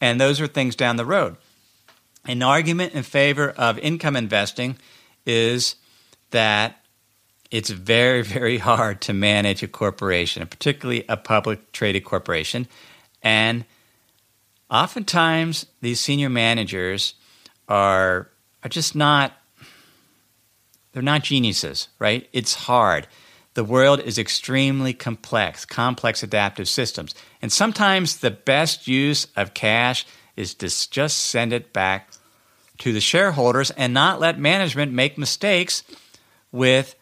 and 0.00 0.20
those 0.20 0.40
are 0.40 0.46
things 0.46 0.76
down 0.76 0.96
the 0.96 1.04
road. 1.04 1.36
An 2.24 2.42
argument 2.42 2.94
in 2.94 3.02
favor 3.02 3.50
of 3.50 3.78
income 3.78 4.16
investing 4.16 4.76
is 5.24 5.76
that 6.30 6.84
it's 7.50 7.70
very, 7.70 8.22
very 8.38 8.58
hard 8.58 9.00
to 9.02 9.12
manage 9.12 9.62
a 9.62 9.68
corporation, 9.68 10.46
particularly 10.46 11.04
a 11.08 11.16
public 11.16 11.72
traded 11.72 12.04
corporation, 12.04 12.66
and 13.22 13.64
Oftentimes, 14.70 15.66
these 15.80 16.00
senior 16.00 16.28
managers 16.28 17.14
are 17.68 18.28
are 18.62 18.68
just 18.68 18.96
not 18.96 19.32
they're 20.92 21.02
not 21.02 21.22
geniuses, 21.22 21.88
right? 21.98 22.28
It's 22.32 22.54
hard. 22.54 23.06
The 23.56 23.64
world 23.64 24.00
is 24.00 24.18
extremely 24.18 24.92
complex, 24.92 25.64
complex 25.64 26.22
adaptive 26.22 26.68
systems. 26.68 27.14
And 27.40 27.50
sometimes 27.50 28.18
the 28.18 28.30
best 28.30 28.86
use 28.86 29.28
of 29.34 29.54
cash 29.54 30.04
is 30.36 30.52
to 30.56 30.68
just 30.90 31.18
send 31.18 31.54
it 31.54 31.72
back 31.72 32.10
to 32.80 32.92
the 32.92 33.00
shareholders 33.00 33.70
and 33.70 33.94
not 33.94 34.20
let 34.20 34.38
management 34.38 34.92
make 34.92 35.16
mistakes 35.16 35.84
with 36.52 36.96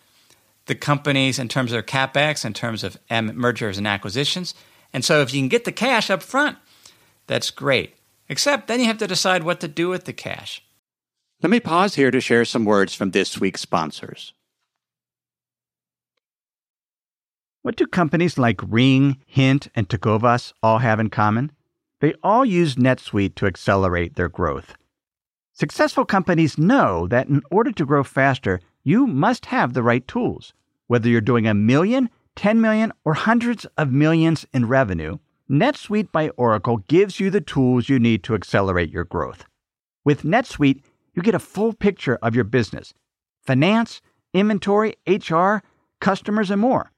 the 0.66 0.76
companies 0.76 1.40
in 1.40 1.48
terms 1.48 1.72
of 1.72 1.86
capex, 1.86 2.44
in 2.44 2.52
terms 2.52 2.84
of 2.84 2.98
um, 3.10 3.34
mergers 3.34 3.76
and 3.76 3.88
acquisitions. 3.88 4.54
And 4.92 5.04
so, 5.04 5.22
if 5.22 5.34
you 5.34 5.40
can 5.40 5.48
get 5.48 5.64
the 5.64 5.72
cash 5.72 6.08
up 6.08 6.22
front, 6.22 6.56
that's 7.26 7.50
great. 7.50 7.96
Except 8.28 8.68
then 8.68 8.78
you 8.78 8.86
have 8.86 8.98
to 8.98 9.08
decide 9.08 9.42
what 9.42 9.58
to 9.58 9.66
do 9.66 9.88
with 9.88 10.04
the 10.04 10.12
cash. 10.12 10.62
Let 11.42 11.50
me 11.50 11.58
pause 11.58 11.96
here 11.96 12.12
to 12.12 12.20
share 12.20 12.44
some 12.44 12.64
words 12.64 12.94
from 12.94 13.10
this 13.10 13.40
week's 13.40 13.62
sponsors. 13.62 14.34
What 17.64 17.76
do 17.76 17.86
companies 17.86 18.36
like 18.36 18.60
Ring, 18.62 19.22
Hint, 19.24 19.68
and 19.74 19.88
Tecovas 19.88 20.52
all 20.62 20.80
have 20.80 21.00
in 21.00 21.08
common? 21.08 21.50
They 22.00 22.12
all 22.22 22.44
use 22.44 22.74
NetSuite 22.74 23.36
to 23.36 23.46
accelerate 23.46 24.16
their 24.16 24.28
growth. 24.28 24.74
Successful 25.54 26.04
companies 26.04 26.58
know 26.58 27.08
that 27.08 27.28
in 27.28 27.40
order 27.50 27.72
to 27.72 27.86
grow 27.86 28.04
faster, 28.04 28.60
you 28.82 29.06
must 29.06 29.46
have 29.46 29.72
the 29.72 29.82
right 29.82 30.06
tools. 30.06 30.52
Whether 30.88 31.08
you're 31.08 31.22
doing 31.22 31.46
a 31.46 31.54
million, 31.54 32.10
10 32.36 32.60
million, 32.60 32.92
or 33.02 33.14
hundreds 33.14 33.64
of 33.78 33.90
millions 33.90 34.44
in 34.52 34.68
revenue, 34.68 35.16
NetSuite 35.50 36.12
by 36.12 36.28
Oracle 36.36 36.84
gives 36.86 37.18
you 37.18 37.30
the 37.30 37.40
tools 37.40 37.88
you 37.88 37.98
need 37.98 38.22
to 38.24 38.34
accelerate 38.34 38.90
your 38.90 39.04
growth. 39.04 39.46
With 40.04 40.22
NetSuite, 40.22 40.82
you 41.14 41.22
get 41.22 41.34
a 41.34 41.38
full 41.38 41.72
picture 41.72 42.18
of 42.20 42.34
your 42.34 42.44
business 42.44 42.92
finance, 43.40 44.02
inventory, 44.34 44.96
HR, 45.06 45.62
customers, 45.98 46.50
and 46.50 46.60
more. 46.60 46.90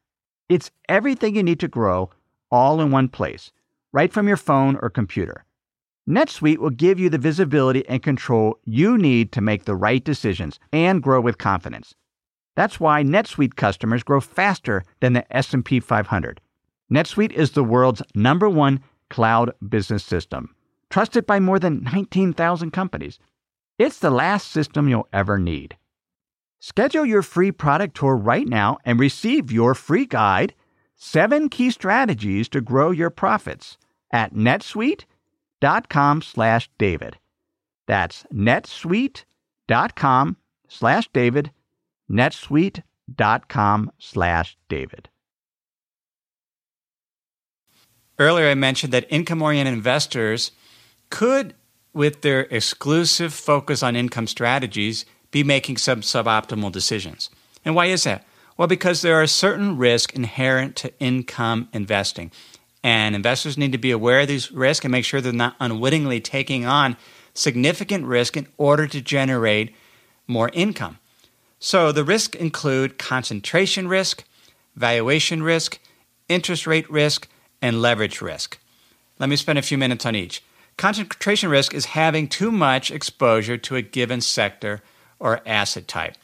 It's 0.49 0.71
everything 0.89 1.35
you 1.35 1.43
need 1.43 1.61
to 1.61 1.69
grow 1.69 2.11
all 2.53 2.81
in 2.81 2.93
one 2.93 3.09
place, 3.09 3.51
right 3.93 4.13
from 4.13 4.29
your 4.29 4.37
phone 4.37 4.79
or 4.81 4.89
computer. 4.89 5.45
NetSuite 6.09 6.59
will 6.59 6.71
give 6.71 7.01
you 7.01 7.11
the 7.11 7.19
visibility 7.19 7.87
and 7.89 8.01
control 8.01 8.59
you 8.65 8.97
need 8.97 9.33
to 9.33 9.41
make 9.41 9.65
the 9.65 9.75
right 9.75 10.05
decisions 10.05 10.61
and 10.73 11.03
grow 11.03 11.21
with 11.21 11.39
confidence. 11.39 11.97
That's 12.55 12.79
why 12.79 13.03
NetSuite 13.03 13.57
customers 13.57 14.05
grow 14.05 14.21
faster 14.21 14.85
than 15.01 15.15
the 15.15 15.37
S&P 15.37 15.81
500. 15.81 16.41
NetSuite 16.93 17.33
is 17.33 17.51
the 17.51 17.65
world's 17.65 18.03
number 18.15 18.49
1 18.49 18.81
cloud 19.11 19.51
business 19.69 20.05
system, 20.05 20.55
trusted 20.91 21.27
by 21.27 21.41
more 21.41 21.59
than 21.59 21.83
19,000 21.83 22.71
companies. 22.71 23.19
It's 23.79 23.99
the 23.99 24.11
last 24.11 24.53
system 24.53 24.89
you'll 24.89 25.09
ever 25.13 25.39
need. 25.39 25.77
Schedule 26.69 27.07
your 27.07 27.23
free 27.23 27.53
product 27.53 27.97
tour 27.97 28.17
right 28.17 28.49
now 28.49 28.77
and 28.85 28.99
receive 28.99 29.53
your 29.53 29.73
free 29.73 30.05
guide, 30.05 30.53
7 30.97 31.49
key 31.49 31.71
strategies 31.71 32.49
to 32.49 32.61
grow 32.61 32.91
your 32.91 33.09
profits 33.09 33.79
at 34.11 34.35
netsuite.com 34.35 36.23
slash 36.23 36.69
David. 36.77 37.19
That's 37.87 38.25
netsuite.com 38.35 40.37
slash 40.67 41.09
David, 41.13 41.53
netsuite.com 42.11 43.93
slash 44.01 44.57
David. 44.69 45.09
Earlier, 48.19 48.49
I 48.49 48.55
mentioned 48.57 48.93
that 48.93 49.07
income 49.09 49.41
oriented 49.41 49.73
investors 49.73 50.51
could, 51.11 51.55
with 51.93 52.23
their 52.23 52.41
exclusive 52.51 53.33
focus 53.33 53.85
on 53.85 53.95
income 53.95 54.27
strategies, 54.27 55.07
be 55.37 55.45
making 55.45 55.77
some 55.77 56.01
suboptimal 56.01 56.73
decisions. 56.73 57.29
And 57.63 57.75
why 57.75 57.87
is 57.87 58.05
that? 58.05 58.25
Well, 58.57 58.69
because 58.69 59.03
there 59.03 59.21
are 59.21 59.27
certain 59.27 59.77
risks 59.77 60.15
inherent 60.15 60.77
to 60.77 60.99
income 60.99 61.69
investing. 61.75 62.31
And 62.83 63.15
investors 63.15 63.59
need 63.59 63.73
to 63.73 63.79
be 63.79 63.91
aware 63.91 64.21
of 64.21 64.29
these 64.29 64.51
risks 64.51 64.87
and 64.87 64.93
make 64.93 65.05
sure 65.05 65.21
they're 65.21 65.35
not 65.35 65.55
unwittingly 65.61 66.23
taking 66.23 66.65
on 66.65 66.97
significant 67.35 68.07
risk 68.07 68.35
in 68.35 68.47
order 68.57 68.87
to 68.87 69.03
generate 69.03 69.75
more 70.27 70.49
income. 70.55 70.99
So 71.59 71.93
the 71.93 72.05
risks 72.05 72.39
include 72.39 72.97
concentration 72.97 73.89
risk, 73.89 74.25
valuation 74.75 75.43
risk, 75.43 75.79
interest 76.31 76.67
rate 76.67 76.91
risk, 76.91 77.29
and 77.61 77.83
leverage 77.83 78.23
risk. 78.23 78.59
Let 79.19 79.29
me 79.29 79.37
spend 79.37 79.59
a 79.59 79.69
few 79.71 79.77
minutes 79.77 80.07
on 80.07 80.17
each. 80.17 80.43
Concentration 80.79 81.51
risk 81.51 81.75
is 81.75 81.87
having 81.87 82.27
too 82.27 82.51
much 82.51 82.91
exposure 82.91 83.59
to 83.59 83.77
a 83.77 83.83
given 83.83 84.23
sector 84.23 84.83
or 85.19 85.41
asset 85.47 85.89
type. 85.89 86.17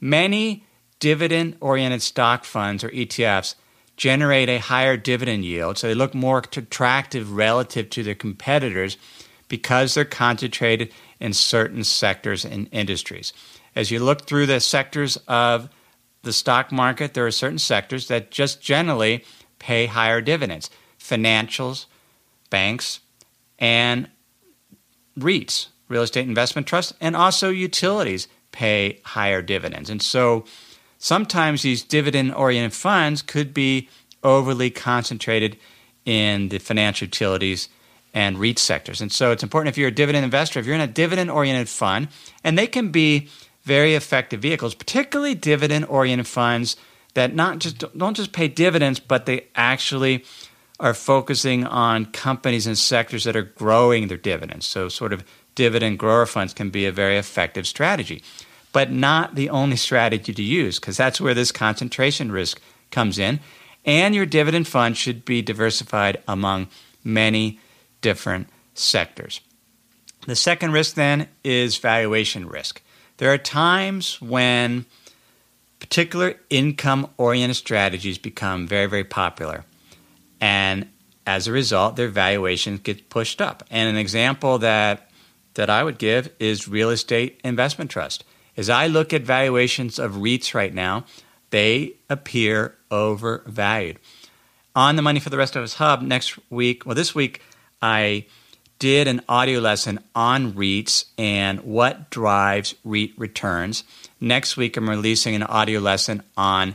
Many 0.00 0.64
dividend 0.98 1.56
oriented 1.60 2.02
stock 2.02 2.44
funds 2.44 2.84
or 2.84 2.90
ETFs 2.90 3.54
generate 3.96 4.48
a 4.48 4.58
higher 4.58 4.96
dividend 4.96 5.44
yield, 5.44 5.78
so 5.78 5.86
they 5.86 5.94
look 5.94 6.14
more 6.14 6.38
attractive 6.38 7.32
relative 7.32 7.90
to 7.90 8.02
their 8.02 8.14
competitors 8.14 8.96
because 9.48 9.94
they're 9.94 10.04
concentrated 10.04 10.92
in 11.20 11.32
certain 11.32 11.84
sectors 11.84 12.44
and 12.44 12.68
industries. 12.72 13.32
As 13.76 13.90
you 13.90 13.98
look 14.00 14.26
through 14.26 14.46
the 14.46 14.60
sectors 14.60 15.16
of 15.28 15.68
the 16.22 16.32
stock 16.32 16.72
market, 16.72 17.14
there 17.14 17.26
are 17.26 17.30
certain 17.30 17.58
sectors 17.58 18.08
that 18.08 18.30
just 18.30 18.60
generally 18.60 19.24
pay 19.58 19.86
higher 19.86 20.20
dividends 20.20 20.70
financials, 20.98 21.84
banks, 22.48 23.00
and 23.58 24.08
REITs, 25.18 25.68
real 25.88 26.02
estate 26.02 26.26
investment 26.26 26.66
trusts, 26.66 26.92
and 27.00 27.14
also 27.16 27.50
utilities 27.50 28.28
pay 28.52 29.00
higher 29.04 29.42
dividends. 29.42 29.90
And 29.90 30.00
so 30.00 30.44
sometimes 30.98 31.62
these 31.62 31.82
dividend 31.82 32.34
oriented 32.34 32.72
funds 32.72 33.22
could 33.22 33.52
be 33.52 33.88
overly 34.22 34.70
concentrated 34.70 35.58
in 36.04 36.48
the 36.48 36.58
financial 36.58 37.06
utilities 37.06 37.68
and 38.14 38.38
REIT 38.38 38.58
sectors. 38.58 39.00
And 39.00 39.10
so 39.10 39.32
it's 39.32 39.42
important 39.42 39.74
if 39.74 39.78
you're 39.78 39.88
a 39.88 39.94
dividend 39.94 40.24
investor, 40.24 40.60
if 40.60 40.66
you're 40.66 40.74
in 40.74 40.80
a 40.80 40.86
dividend 40.86 41.30
oriented 41.30 41.68
fund, 41.68 42.08
and 42.44 42.56
they 42.56 42.66
can 42.66 42.90
be 42.90 43.28
very 43.64 43.94
effective 43.94 44.40
vehicles, 44.40 44.74
particularly 44.74 45.34
dividend 45.34 45.86
oriented 45.86 46.26
funds 46.26 46.76
that 47.14 47.34
not 47.34 47.58
just 47.58 47.84
don't 47.96 48.16
just 48.16 48.32
pay 48.32 48.46
dividends, 48.46 49.00
but 49.00 49.26
they 49.26 49.46
actually 49.54 50.24
are 50.80 50.94
focusing 50.94 51.64
on 51.64 52.06
companies 52.06 52.66
and 52.66 52.76
sectors 52.76 53.24
that 53.24 53.36
are 53.36 53.42
growing 53.42 54.08
their 54.08 54.18
dividends. 54.18 54.66
So 54.66 54.88
sort 54.88 55.12
of 55.12 55.24
dividend 55.54 55.98
grower 55.98 56.26
funds 56.26 56.52
can 56.52 56.70
be 56.70 56.86
a 56.86 56.92
very 56.92 57.16
effective 57.16 57.66
strategy 57.66 58.22
but 58.74 58.90
not 58.90 59.36
the 59.36 59.48
only 59.50 59.76
strategy 59.76 60.34
to 60.34 60.42
use 60.42 60.80
because 60.80 60.96
that's 60.96 61.20
where 61.20 61.32
this 61.32 61.52
concentration 61.52 62.32
risk 62.32 62.60
comes 62.90 63.20
in. 63.20 63.38
And 63.84 64.16
your 64.16 64.26
dividend 64.26 64.66
fund 64.66 64.96
should 64.96 65.24
be 65.24 65.42
diversified 65.42 66.20
among 66.26 66.66
many 67.04 67.60
different 68.00 68.48
sectors. 68.74 69.40
The 70.26 70.34
second 70.34 70.72
risk 70.72 70.96
then 70.96 71.28
is 71.44 71.78
valuation 71.78 72.48
risk. 72.48 72.82
There 73.18 73.32
are 73.32 73.38
times 73.38 74.20
when 74.20 74.86
particular 75.78 76.34
income 76.50 77.08
oriented 77.16 77.56
strategies 77.56 78.18
become 78.18 78.66
very, 78.66 78.86
very 78.86 79.04
popular. 79.04 79.64
And 80.40 80.88
as 81.28 81.46
a 81.46 81.52
result, 81.52 81.94
their 81.94 82.08
valuations 82.08 82.80
get 82.80 83.08
pushed 83.08 83.40
up. 83.40 83.62
And 83.70 83.88
an 83.88 83.96
example 83.96 84.58
that, 84.58 85.10
that 85.54 85.70
I 85.70 85.84
would 85.84 85.98
give 85.98 86.30
is 86.38 86.68
real 86.68 86.90
estate 86.90 87.40
investment 87.44 87.90
trust. 87.90 88.24
As 88.56 88.70
I 88.70 88.86
look 88.86 89.12
at 89.12 89.22
valuations 89.22 89.98
of 89.98 90.12
REITs 90.12 90.54
right 90.54 90.72
now, 90.72 91.04
they 91.50 91.94
appear 92.08 92.76
overvalued. 92.90 93.98
On 94.76 94.96
the 94.96 95.02
Money 95.02 95.20
for 95.20 95.30
the 95.30 95.38
Rest 95.38 95.56
of 95.56 95.62
Us 95.62 95.74
Hub 95.74 96.02
next 96.02 96.38
week, 96.50 96.84
well, 96.84 96.94
this 96.94 97.14
week, 97.14 97.40
I 97.80 98.26
did 98.78 99.06
an 99.06 99.22
audio 99.28 99.60
lesson 99.60 100.00
on 100.14 100.52
REITs 100.52 101.06
and 101.16 101.60
what 101.60 102.10
drives 102.10 102.74
REIT 102.84 103.12
returns. 103.16 103.84
Next 104.20 104.56
week, 104.56 104.76
I'm 104.76 104.90
releasing 104.90 105.34
an 105.34 105.44
audio 105.44 105.80
lesson 105.80 106.22
on 106.36 106.74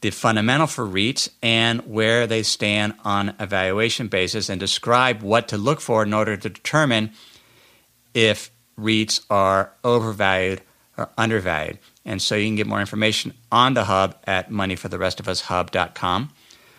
the 0.00 0.10
fundamental 0.10 0.66
for 0.66 0.86
REITs 0.86 1.28
and 1.42 1.80
where 1.82 2.26
they 2.26 2.42
stand 2.42 2.94
on 3.04 3.34
a 3.38 3.46
valuation 3.46 4.08
basis 4.08 4.48
and 4.48 4.60
describe 4.60 5.22
what 5.22 5.48
to 5.48 5.58
look 5.58 5.80
for 5.80 6.02
in 6.02 6.14
order 6.14 6.36
to 6.36 6.48
determine 6.48 7.10
if 8.14 8.50
REITs 8.78 9.24
are 9.28 9.72
overvalued 9.84 10.62
or 10.96 11.10
undervalued. 11.16 11.78
And 12.04 12.20
so 12.20 12.34
you 12.34 12.46
can 12.46 12.56
get 12.56 12.66
more 12.66 12.80
information 12.80 13.34
on 13.52 13.74
the 13.74 13.84
hub 13.84 14.16
at 14.24 14.50
moneyfortherestofus.hub.com. 14.50 16.30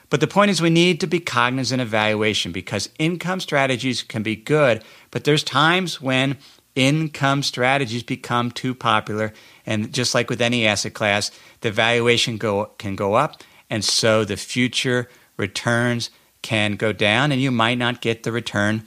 But 0.10 0.22
the 0.22 0.28
point 0.28 0.50
is, 0.50 0.62
we 0.62 0.72
need 0.72 1.00
to 1.02 1.08
be 1.08 1.20
cognizant 1.20 1.82
of 1.82 1.88
valuation 1.88 2.52
because 2.52 2.90
income 2.98 3.40
strategies 3.40 4.02
can 4.02 4.24
be 4.24 4.36
good, 4.36 4.84
but 5.12 5.24
there's 5.24 5.44
times 5.44 6.02
when 6.02 6.38
income 6.76 7.44
strategies 7.44 8.04
become 8.04 8.52
too 8.52 8.74
popular. 8.74 9.34
And 9.66 9.94
just 9.94 10.16
like 10.16 10.30
with 10.30 10.42
any 10.42 10.66
asset 10.66 10.96
class, 10.96 11.30
the 11.62 11.72
valuation 11.72 12.38
go, 12.38 12.72
can 12.78 12.96
go 12.96 13.14
up, 13.14 13.44
and 13.70 13.86
so 13.86 14.26
the 14.26 14.38
future 14.38 15.10
returns 15.38 16.10
can 16.42 16.76
go 16.76 16.92
down, 16.92 17.32
and 17.32 17.40
you 17.42 17.52
might 17.52 17.78
not 17.78 18.02
get 18.02 18.24
the 18.24 18.32
return 18.32 18.84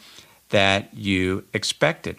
that 0.48 0.92
you 0.94 1.44
expected. 1.52 2.16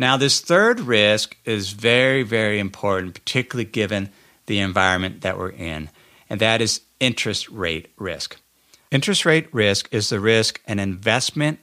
Now, 0.00 0.16
this 0.16 0.40
third 0.40 0.80
risk 0.80 1.36
is 1.44 1.72
very, 1.72 2.22
very 2.22 2.58
important, 2.58 3.12
particularly 3.12 3.70
given 3.70 4.08
the 4.46 4.60
environment 4.60 5.20
that 5.20 5.36
we're 5.36 5.50
in, 5.50 5.90
and 6.30 6.40
that 6.40 6.62
is 6.62 6.80
interest 7.00 7.50
rate 7.50 7.92
risk. 7.98 8.40
Interest 8.90 9.26
rate 9.26 9.52
risk 9.52 9.90
is 9.92 10.08
the 10.08 10.18
risk 10.18 10.58
an 10.64 10.78
investment 10.78 11.58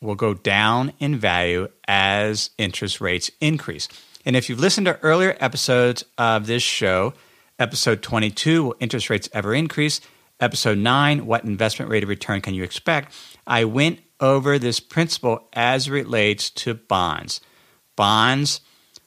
will 0.00 0.14
go 0.14 0.34
down 0.34 0.92
in 1.00 1.18
value 1.18 1.66
as 1.88 2.50
interest 2.58 3.00
rates 3.00 3.28
increase. 3.40 3.88
And 4.24 4.36
if 4.36 4.48
you've 4.48 4.60
listened 4.60 4.86
to 4.86 5.00
earlier 5.00 5.36
episodes 5.40 6.04
of 6.16 6.46
this 6.46 6.62
show, 6.62 7.12
episode 7.58 8.02
22, 8.02 8.62
Will 8.62 8.76
Interest 8.78 9.10
Rates 9.10 9.28
Ever 9.32 9.52
Increase? 9.52 10.00
Episode 10.38 10.78
9, 10.78 11.26
What 11.26 11.42
Investment 11.42 11.90
Rate 11.90 12.04
of 12.04 12.08
Return 12.08 12.40
Can 12.40 12.54
You 12.54 12.62
Expect? 12.62 13.12
I 13.48 13.64
went 13.64 13.98
over 14.20 14.60
this 14.60 14.78
principle 14.78 15.48
as 15.52 15.90
relates 15.90 16.50
to 16.50 16.74
bonds 16.74 17.40
bonds 17.96 18.60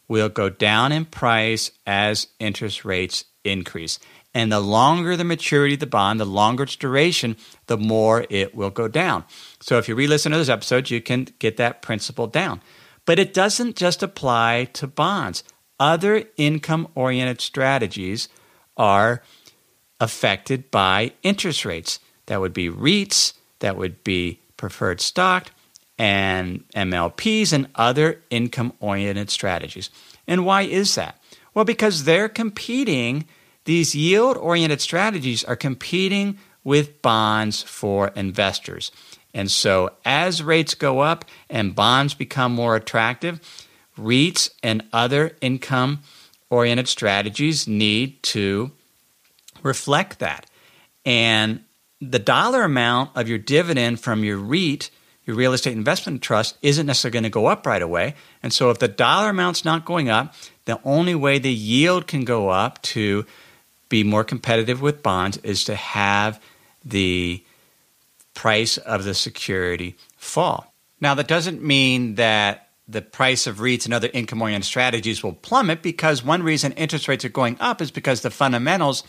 will 0.08 0.30
go 0.30 0.50
down 0.50 0.92
in 0.92 1.06
price 1.06 1.72
as 1.86 2.28
interest 2.40 2.86
rates 2.86 3.26
increase. 3.44 4.00
And 4.34 4.52
the 4.52 4.60
longer 4.60 5.16
the 5.16 5.24
maturity 5.24 5.76
of 5.76 5.80
the 5.80 5.86
bond, 5.86 6.20
the 6.20 6.26
longer 6.26 6.64
its 6.64 6.76
duration, 6.76 7.38
the 7.68 7.78
more 7.78 8.26
it 8.30 8.56
will 8.56 8.72
go 8.72 8.88
down. 8.88 9.26
So 9.60 9.78
if 9.78 9.88
you 9.88 9.96
re 9.96 10.08
listen 10.08 10.32
to 10.32 10.38
those 10.38 10.50
episodes, 10.50 10.90
you 10.90 11.02
can 11.02 11.28
get 11.40 11.58
that 11.58 11.82
principle 11.82 12.28
down. 12.28 12.62
But 13.06 13.20
it 13.20 13.34
doesn't 13.34 13.76
just 13.76 14.02
apply 14.02 14.70
to 14.74 14.88
bonds, 14.88 15.44
other 15.80 16.26
income 16.38 16.88
oriented 16.96 17.42
strategies 17.42 18.30
are 18.78 19.22
affected 20.00 20.72
by 20.72 21.14
interest 21.22 21.66
rates. 21.66 22.00
That 22.28 22.40
would 22.40 22.54
be 22.54 22.70
REITs, 22.70 23.34
that 23.60 23.78
would 23.78 24.04
be 24.04 24.40
preferred 24.58 25.02
stock, 25.02 25.52
and 26.04 26.70
MLPs 26.76 27.54
and 27.54 27.70
other 27.76 28.22
income 28.30 28.74
oriented 28.82 29.30
strategies. 29.30 29.90
And 30.28 30.46
why 30.46 30.64
is 30.64 30.96
that? 30.96 31.18
Well, 31.54 31.64
because 31.64 32.04
they're 32.04 32.28
competing, 32.28 33.24
these 33.64 33.96
yield 33.96 34.36
oriented 34.36 34.82
strategies 34.82 35.46
are 35.46 35.56
competing 35.56 36.40
with 36.66 37.02
bonds 37.02 37.64
for 37.64 38.10
investors. 38.18 38.92
And 39.34 39.50
so, 39.50 39.92
as 40.04 40.44
rates 40.44 40.76
go 40.76 41.00
up 41.00 41.24
and 41.50 41.74
bonds 41.74 42.14
become 42.14 42.54
more 42.54 42.76
attractive, 42.76 43.40
REITs 43.98 44.50
and 44.62 44.84
other 44.92 45.38
income 45.40 46.02
oriented 46.50 46.90
strategies 46.90 47.66
need 47.66 48.22
to 48.24 48.72
reflect 49.62 50.20
that. 50.20 50.50
And 51.06 51.64
the 52.02 52.20
dollar 52.20 52.64
amount 52.64 53.12
of 53.16 53.30
your 53.30 53.38
dividend 53.38 54.02
from 54.02 54.26
your 54.26 54.38
REIT 54.38 54.90
your 55.26 55.36
real 55.36 55.54
estate 55.54 55.74
investment 55.74 56.22
trust 56.22 56.58
isn't 56.62 56.86
necessarily 56.86 57.14
going 57.14 57.24
to 57.24 57.30
go 57.30 57.46
up 57.46 57.66
right 57.66 57.82
away. 57.82 58.16
And 58.42 58.52
so 58.52 58.70
if 58.70 58.80
the 58.80 58.88
dollar 58.88 59.30
amount's 59.30 59.64
not 59.64 59.86
going 59.86 60.10
up, 60.10 60.34
the 60.66 60.80
only 60.84 61.16
way 61.16 61.40
the 61.40 61.54
yield 61.54 62.08
can 62.08 62.26
go 62.26 62.50
up 62.50 62.82
to 62.84 63.26
be 63.90 64.04
more 64.04 64.24
competitive 64.24 64.82
with 64.82 65.04
bonds 65.04 65.38
is 65.38 65.64
to 65.66 65.76
have 65.76 66.42
the 66.84 67.44
price 68.34 68.78
of 68.78 69.04
the 69.04 69.14
security 69.14 69.96
fall. 70.18 70.74
Now, 71.00 71.14
that 71.16 71.28
doesn't 71.28 71.62
mean 71.62 72.16
that 72.16 72.70
the 72.88 73.02
price 73.02 73.48
of 73.48 73.58
REITs 73.58 73.86
and 73.86 73.94
other 73.94 74.10
income 74.14 74.42
oriented 74.42 74.66
strategies 74.66 75.24
will 75.24 75.34
plummet 75.34 75.82
because 75.82 76.24
one 76.24 76.44
reason 76.44 76.72
interest 76.74 77.08
rates 77.08 77.24
are 77.24 77.30
going 77.30 77.58
up 77.60 77.82
is 77.82 77.92
because 77.92 78.22
the 78.22 78.30
fundamentals 78.30 79.04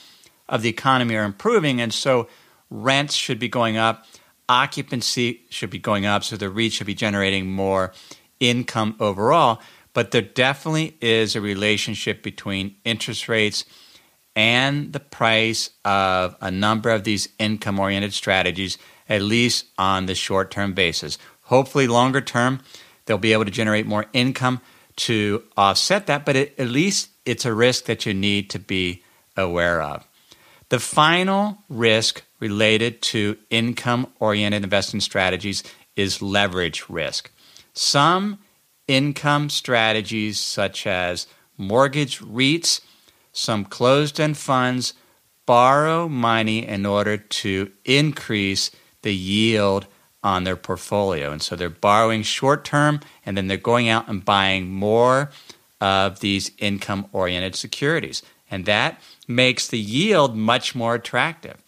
of 0.48 0.62
the 0.62 0.68
economy 0.68 1.16
are 1.16 1.24
improving. 1.24 1.80
And 1.80 1.92
so 1.92 2.28
rents 2.70 3.14
should 3.14 3.38
be 3.38 3.48
going 3.48 3.76
up 3.76 4.06
occupancy 4.48 5.42
should 5.50 5.70
be 5.70 5.78
going 5.78 6.06
up, 6.06 6.24
so 6.24 6.36
the 6.36 6.50
REIT 6.50 6.72
should 6.72 6.86
be 6.86 6.94
generating 6.94 7.50
more 7.50 7.92
income 8.40 8.96
overall. 9.00 9.60
But 9.92 10.10
there 10.10 10.22
definitely 10.22 10.96
is 11.00 11.36
a 11.36 11.40
relationship 11.40 12.22
between 12.22 12.76
interest 12.84 13.28
rates 13.28 13.64
and 14.36 14.92
the 14.92 15.00
price 15.00 15.70
of 15.84 16.36
a 16.40 16.50
number 16.50 16.90
of 16.90 17.04
these 17.04 17.28
income 17.38 17.78
oriented 17.78 18.12
strategies, 18.12 18.78
at 19.08 19.22
least 19.22 19.66
on 19.78 20.06
the 20.06 20.14
short 20.14 20.50
term 20.50 20.72
basis. 20.72 21.18
Hopefully, 21.42 21.86
longer 21.86 22.20
term, 22.20 22.60
they'll 23.06 23.18
be 23.18 23.32
able 23.32 23.44
to 23.44 23.50
generate 23.50 23.86
more 23.86 24.06
income 24.12 24.60
to 24.96 25.42
offset 25.56 26.06
that, 26.06 26.24
but 26.24 26.36
it, 26.36 26.54
at 26.58 26.68
least 26.68 27.10
it's 27.24 27.44
a 27.44 27.54
risk 27.54 27.84
that 27.84 28.06
you 28.06 28.14
need 28.14 28.50
to 28.50 28.58
be 28.58 29.02
aware 29.36 29.82
of. 29.82 30.06
The 30.68 30.78
final 30.78 31.58
risk 31.68 32.22
related 32.44 33.00
to 33.00 33.38
income 33.48 34.06
oriented 34.20 34.62
investing 34.62 35.00
strategies 35.00 35.62
is 35.96 36.20
leverage 36.20 36.90
risk. 36.90 37.30
Some 37.72 38.38
income 38.86 39.48
strategies, 39.48 40.38
such 40.38 40.86
as 40.86 41.26
mortgage 41.56 42.20
REITs, 42.20 42.82
some 43.32 43.64
closed 43.64 44.20
end 44.20 44.36
funds, 44.36 44.92
borrow 45.46 46.06
money 46.06 46.68
in 46.68 46.84
order 46.84 47.16
to 47.16 47.72
increase 47.86 48.70
the 49.00 49.14
yield 49.14 49.86
on 50.22 50.44
their 50.44 50.56
portfolio. 50.56 51.32
And 51.32 51.40
so 51.40 51.56
they're 51.56 51.70
borrowing 51.70 52.22
short 52.22 52.62
term 52.62 53.00
and 53.24 53.38
then 53.38 53.46
they're 53.46 53.56
going 53.56 53.88
out 53.88 54.06
and 54.06 54.22
buying 54.22 54.68
more 54.70 55.30
of 55.80 56.20
these 56.20 56.50
income 56.58 57.06
oriented 57.10 57.54
securities. 57.54 58.22
And 58.50 58.66
that 58.66 59.00
makes 59.26 59.66
the 59.66 59.78
yield 59.78 60.36
much 60.36 60.74
more 60.74 60.94
attractive. 60.94 61.63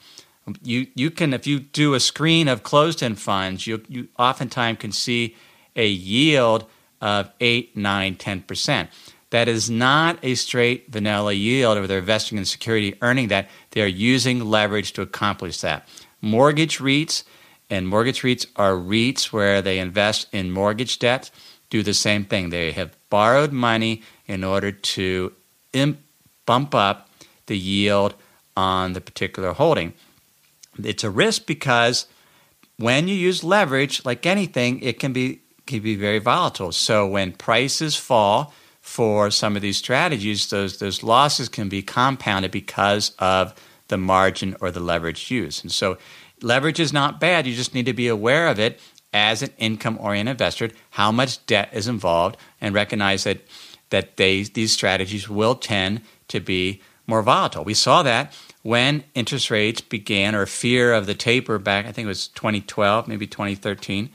You 0.63 0.87
you 0.95 1.11
can 1.11 1.35
if 1.35 1.47
you 1.47 1.61
do 1.61 1.95
a 1.95 2.01
screen 2.01 2.49
of 2.49 2.63
closed-end 2.63 3.19
funds, 3.19 3.67
you 3.67 3.83
you 3.89 4.09
oftentimes 4.19 4.79
can 4.79 4.93
see 4.93 5.37
a 5.75 5.87
yield 5.87 6.67
of 7.01 7.31
8, 7.41 7.77
9, 7.77 8.17
10%. 8.17 8.89
That 9.31 9.49
is 9.49 9.69
not 9.69 10.19
a 10.23 10.35
straight 10.35 10.91
vanilla 10.91 11.33
yield 11.33 11.77
where 11.77 11.87
they're 11.87 11.99
investing 11.99 12.39
in 12.39 12.45
security 12.45 12.97
earning 13.03 13.29
that. 13.29 13.51
They 13.73 13.83
are 13.83 13.87
using 13.87 14.45
leverage 14.45 14.93
to 14.95 15.03
accomplish 15.03 15.61
that. 15.61 15.87
Mortgage 16.21 16.79
REITs 16.79 17.25
and 17.69 17.89
mortgage 17.89 18.23
REITs 18.23 18.47
are 18.57 18.73
REITs 18.73 19.33
where 19.33 19.61
they 19.61 19.79
invest 19.79 20.29
in 20.33 20.51
mortgage 20.51 20.99
debt, 20.99 21.31
do 21.69 21.83
the 21.83 21.95
same 21.95 22.25
thing. 22.25 22.51
They 22.51 22.73
have 22.73 22.97
borrowed 23.11 23.53
money 23.53 24.03
in 24.27 24.45
order 24.45 24.71
to 24.71 25.33
imp- 25.73 26.01
bump 26.47 26.75
up 26.75 27.11
the 27.47 27.59
yield 27.59 28.15
on 28.57 28.93
the 28.93 29.01
particular 29.01 29.53
holding. 29.53 29.93
It's 30.83 31.05
a 31.05 31.11
risk 31.11 31.47
because 31.47 32.07
when 32.79 33.09
you 33.09 33.15
use 33.15 33.43
leverage, 33.43 34.05
like 34.05 34.27
anything, 34.27 34.81
it 34.81 34.99
can 34.99 35.13
be 35.13 35.41
can 35.67 35.83
be 35.83 35.97
very 35.97 36.21
volatile. 36.21 36.71
So 36.71 37.07
when 37.07 37.33
prices 37.33 37.97
fall 37.97 38.53
for 38.81 39.33
some 39.33 39.57
of 39.57 39.63
these 39.63 39.77
strategies, 39.77 40.49
those 40.51 40.79
those 40.79 41.03
losses 41.03 41.49
can 41.49 41.69
be 41.69 41.83
compounded 41.83 42.51
because 42.51 43.13
of 43.19 43.55
the 43.89 43.99
margin 43.99 44.57
or 44.61 44.71
the 44.71 44.81
leverage 44.81 45.31
used. 45.31 45.65
And 45.65 45.73
so 45.73 45.99
leverage 46.43 46.81
is 46.81 46.93
not 46.93 47.21
bad. 47.21 47.47
You 47.47 47.55
just 47.55 47.75
need 47.75 47.87
to 47.87 47.93
be 47.93 48.09
aware 48.09 48.49
of 48.49 48.59
it 48.59 48.81
as 49.13 49.43
an 49.43 49.51
income 49.59 49.99
oriented 50.01 50.33
investor, 50.33 50.71
how 50.91 51.11
much 51.11 51.45
debt 51.47 51.71
is 51.73 51.89
involved, 51.89 52.37
and 52.61 52.75
recognize 52.75 53.25
that 53.25 53.41
that 53.91 54.17
they, 54.17 54.43
these 54.43 54.73
strategies 54.73 55.29
will 55.29 55.55
tend 55.55 56.01
to 56.29 56.41
be 56.41 56.83
more 57.07 57.23
volatile. 57.23 57.65
We 57.65 57.75
saw 57.75 58.03
that 58.03 58.33
when 58.67 59.05
interest 59.15 59.49
rates 59.49 59.81
began, 59.81 60.35
or 60.35 60.45
fear 60.45 60.93
of 60.93 61.07
the 61.07 61.15
taper 61.15 61.57
back, 61.57 61.87
I 61.87 61.93
think 61.93 62.07
it 62.07 62.09
was 62.09 62.27
2012, 62.29 63.07
maybe 63.07 63.29
2013, 63.29 64.11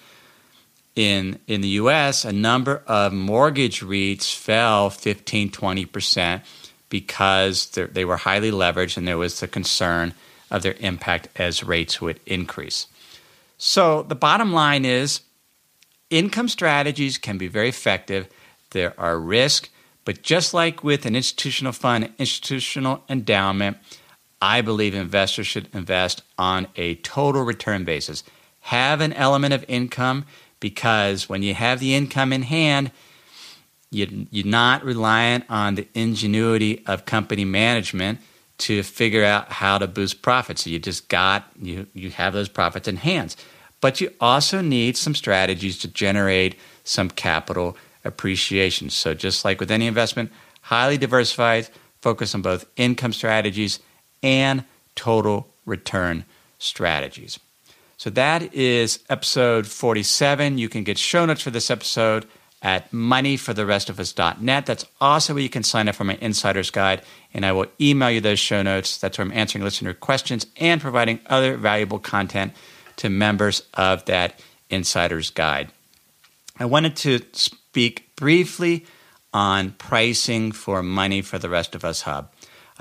in, 0.93 1.39
in 1.47 1.61
the 1.61 1.69
US, 1.69 2.25
a 2.25 2.33
number 2.33 2.83
of 2.85 3.13
mortgage 3.13 3.79
REITs 3.79 4.35
fell 4.35 4.89
15, 4.89 5.51
20% 5.51 6.41
because 6.89 7.67
they 7.67 8.03
were 8.03 8.17
highly 8.17 8.51
leveraged 8.51 8.97
and 8.97 9.07
there 9.07 9.17
was 9.17 9.39
the 9.39 9.47
concern 9.47 10.13
of 10.51 10.63
their 10.63 10.75
impact 10.81 11.29
as 11.37 11.63
rates 11.63 12.01
would 12.01 12.19
increase. 12.25 12.87
So 13.57 14.03
the 14.03 14.15
bottom 14.15 14.51
line 14.51 14.83
is 14.83 15.21
income 16.09 16.49
strategies 16.49 17.17
can 17.17 17.37
be 17.37 17.47
very 17.47 17.69
effective. 17.69 18.27
There 18.71 18.93
are 18.99 19.17
risks, 19.17 19.69
but 20.03 20.23
just 20.23 20.53
like 20.53 20.83
with 20.83 21.05
an 21.05 21.15
institutional 21.15 21.71
fund, 21.71 22.11
institutional 22.17 23.05
endowment, 23.07 23.77
I 24.41 24.61
believe 24.61 24.95
investors 24.95 25.47
should 25.47 25.69
invest 25.73 26.23
on 26.37 26.67
a 26.75 26.95
total 26.95 27.43
return 27.43 27.83
basis. 27.83 28.23
Have 28.61 29.01
an 29.01 29.13
element 29.13 29.53
of 29.53 29.63
income 29.67 30.25
because 30.59 31.29
when 31.29 31.43
you 31.43 31.53
have 31.53 31.79
the 31.79 31.93
income 31.93 32.33
in 32.33 32.43
hand, 32.43 32.91
you, 33.91 34.27
you're 34.31 34.45
not 34.45 34.83
reliant 34.83 35.43
on 35.49 35.75
the 35.75 35.87
ingenuity 35.93 36.83
of 36.87 37.05
company 37.05 37.45
management 37.45 38.19
to 38.59 38.83
figure 38.83 39.23
out 39.23 39.51
how 39.51 39.77
to 39.77 39.87
boost 39.87 40.21
profits. 40.21 40.63
So 40.63 40.69
you 40.69 40.79
just 40.79 41.09
got 41.09 41.45
you 41.61 41.87
you 41.93 42.11
have 42.11 42.33
those 42.33 42.47
profits 42.49 42.87
in 42.87 42.97
hands. 42.97 43.35
But 43.81 43.99
you 43.99 44.13
also 44.21 44.61
need 44.61 44.95
some 44.95 45.15
strategies 45.15 45.77
to 45.79 45.87
generate 45.87 46.55
some 46.83 47.09
capital 47.09 47.75
appreciation. 48.05 48.89
So 48.91 49.13
just 49.13 49.43
like 49.43 49.59
with 49.59 49.71
any 49.71 49.87
investment, 49.87 50.31
highly 50.61 50.97
diversified, 50.97 51.69
focus 52.01 52.35
on 52.35 52.43
both 52.43 52.65
income 52.75 53.13
strategies 53.13 53.79
and 54.23 54.63
total 54.95 55.47
return 55.65 56.25
strategies. 56.59 57.39
So 57.97 58.09
that 58.11 58.53
is 58.53 58.99
episode 59.09 59.67
47. 59.67 60.57
You 60.57 60.69
can 60.69 60.83
get 60.83 60.97
show 60.97 61.25
notes 61.25 61.41
for 61.41 61.51
this 61.51 61.69
episode 61.69 62.25
at 62.61 62.91
moneyfortherestofus.net. 62.91 64.65
That's 64.65 64.85
also 64.99 65.33
where 65.33 65.43
you 65.43 65.49
can 65.49 65.63
sign 65.63 65.87
up 65.87 65.95
for 65.95 66.03
my 66.03 66.17
insider's 66.21 66.69
guide, 66.69 67.01
and 67.33 67.45
I 67.45 67.51
will 67.51 67.67
email 67.79 68.11
you 68.11 68.21
those 68.21 68.39
show 68.39 68.61
notes. 68.61 68.97
That's 68.97 69.17
where 69.17 69.25
I'm 69.25 69.33
answering 69.33 69.63
listener 69.63 69.93
questions 69.93 70.45
and 70.57 70.79
providing 70.79 71.19
other 71.27 71.57
valuable 71.57 71.99
content 71.99 72.53
to 72.97 73.09
members 73.09 73.63
of 73.73 74.05
that 74.05 74.39
insider's 74.69 75.29
guide. 75.29 75.71
I 76.59 76.65
wanted 76.65 76.95
to 76.97 77.21
speak 77.33 78.15
briefly 78.15 78.85
on 79.33 79.71
pricing 79.71 80.51
for 80.51 80.83
Money 80.83 81.21
for 81.21 81.39
the 81.39 81.49
Rest 81.49 81.73
of 81.73 81.83
Us 81.83 82.01
Hub. 82.01 82.31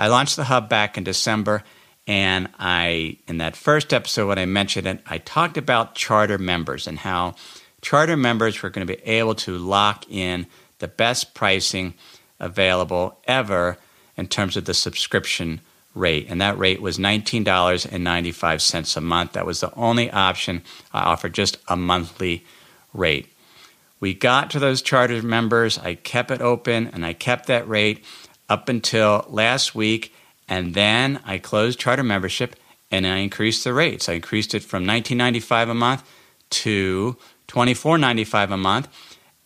I 0.01 0.09
launched 0.09 0.37
the 0.37 0.45
hub 0.45 0.71
back 0.71 0.97
in 0.97 1.05
December, 1.05 1.63
and 2.07 2.49
I, 2.59 3.19
in 3.29 3.37
that 3.37 3.55
first 3.55 3.93
episode 3.93 4.29
when 4.29 4.39
I 4.39 4.47
mentioned 4.47 4.87
it, 4.87 5.03
I 5.07 5.19
talked 5.19 5.59
about 5.59 5.95
charter 5.95 6.39
members 6.39 6.87
and 6.87 6.99
how 6.99 7.35
charter 7.83 8.17
members 8.17 8.63
were 8.63 8.71
going 8.71 8.87
to 8.87 8.97
be 8.97 9.03
able 9.03 9.35
to 9.35 9.59
lock 9.59 10.11
in 10.11 10.47
the 10.79 10.89
best 10.89 11.35
pricing 11.35 11.93
available 12.39 13.19
ever 13.25 13.77
in 14.17 14.27
terms 14.27 14.57
of 14.57 14.65
the 14.65 14.73
subscription 14.73 15.61
rate. 15.95 16.29
And 16.31 16.41
that 16.41 16.57
rate 16.57 16.81
was 16.81 16.97
$19.95 16.97 18.97
a 18.97 19.01
month. 19.03 19.35
That 19.35 19.45
was 19.45 19.61
the 19.61 19.75
only 19.75 20.11
option 20.11 20.63
I 20.95 21.01
offered, 21.01 21.35
just 21.35 21.59
a 21.69 21.77
monthly 21.77 22.47
rate. 22.95 23.31
We 24.01 24.15
got 24.15 24.49
to 24.53 24.59
those 24.59 24.81
charter 24.81 25.21
members. 25.21 25.79
I 25.79 25.95
kept 25.95 26.31
it 26.31 26.41
open 26.41 26.87
and 26.87 27.05
I 27.05 27.13
kept 27.13 27.49
that 27.49 27.69
rate 27.69 28.03
up 28.51 28.69
until 28.69 29.25
last 29.29 29.75
week. 29.75 30.15
And 30.49 30.75
then 30.75 31.21
I 31.25 31.39
closed 31.39 31.79
charter 31.79 32.03
membership 32.03 32.57
and 32.91 33.07
I 33.07 33.19
increased 33.19 33.65
the 33.65 33.73
rates. 33.73 34.09
I 34.09 34.15
increased 34.15 34.53
it 34.55 34.63
from 34.63 34.85
$19.95 34.85 35.71
a 35.71 35.75
month 35.75 36.11
to 36.51 37.17
$24.95 37.49 38.53
a 38.53 38.57
month. 38.59 38.89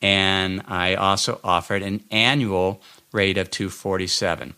And 0.02 0.62
I 0.66 0.94
also 0.94 1.38
offered 1.44 1.82
an 1.82 2.02
annual 2.10 2.82
rate 3.12 3.38
of 3.38 3.50
247 3.50 4.54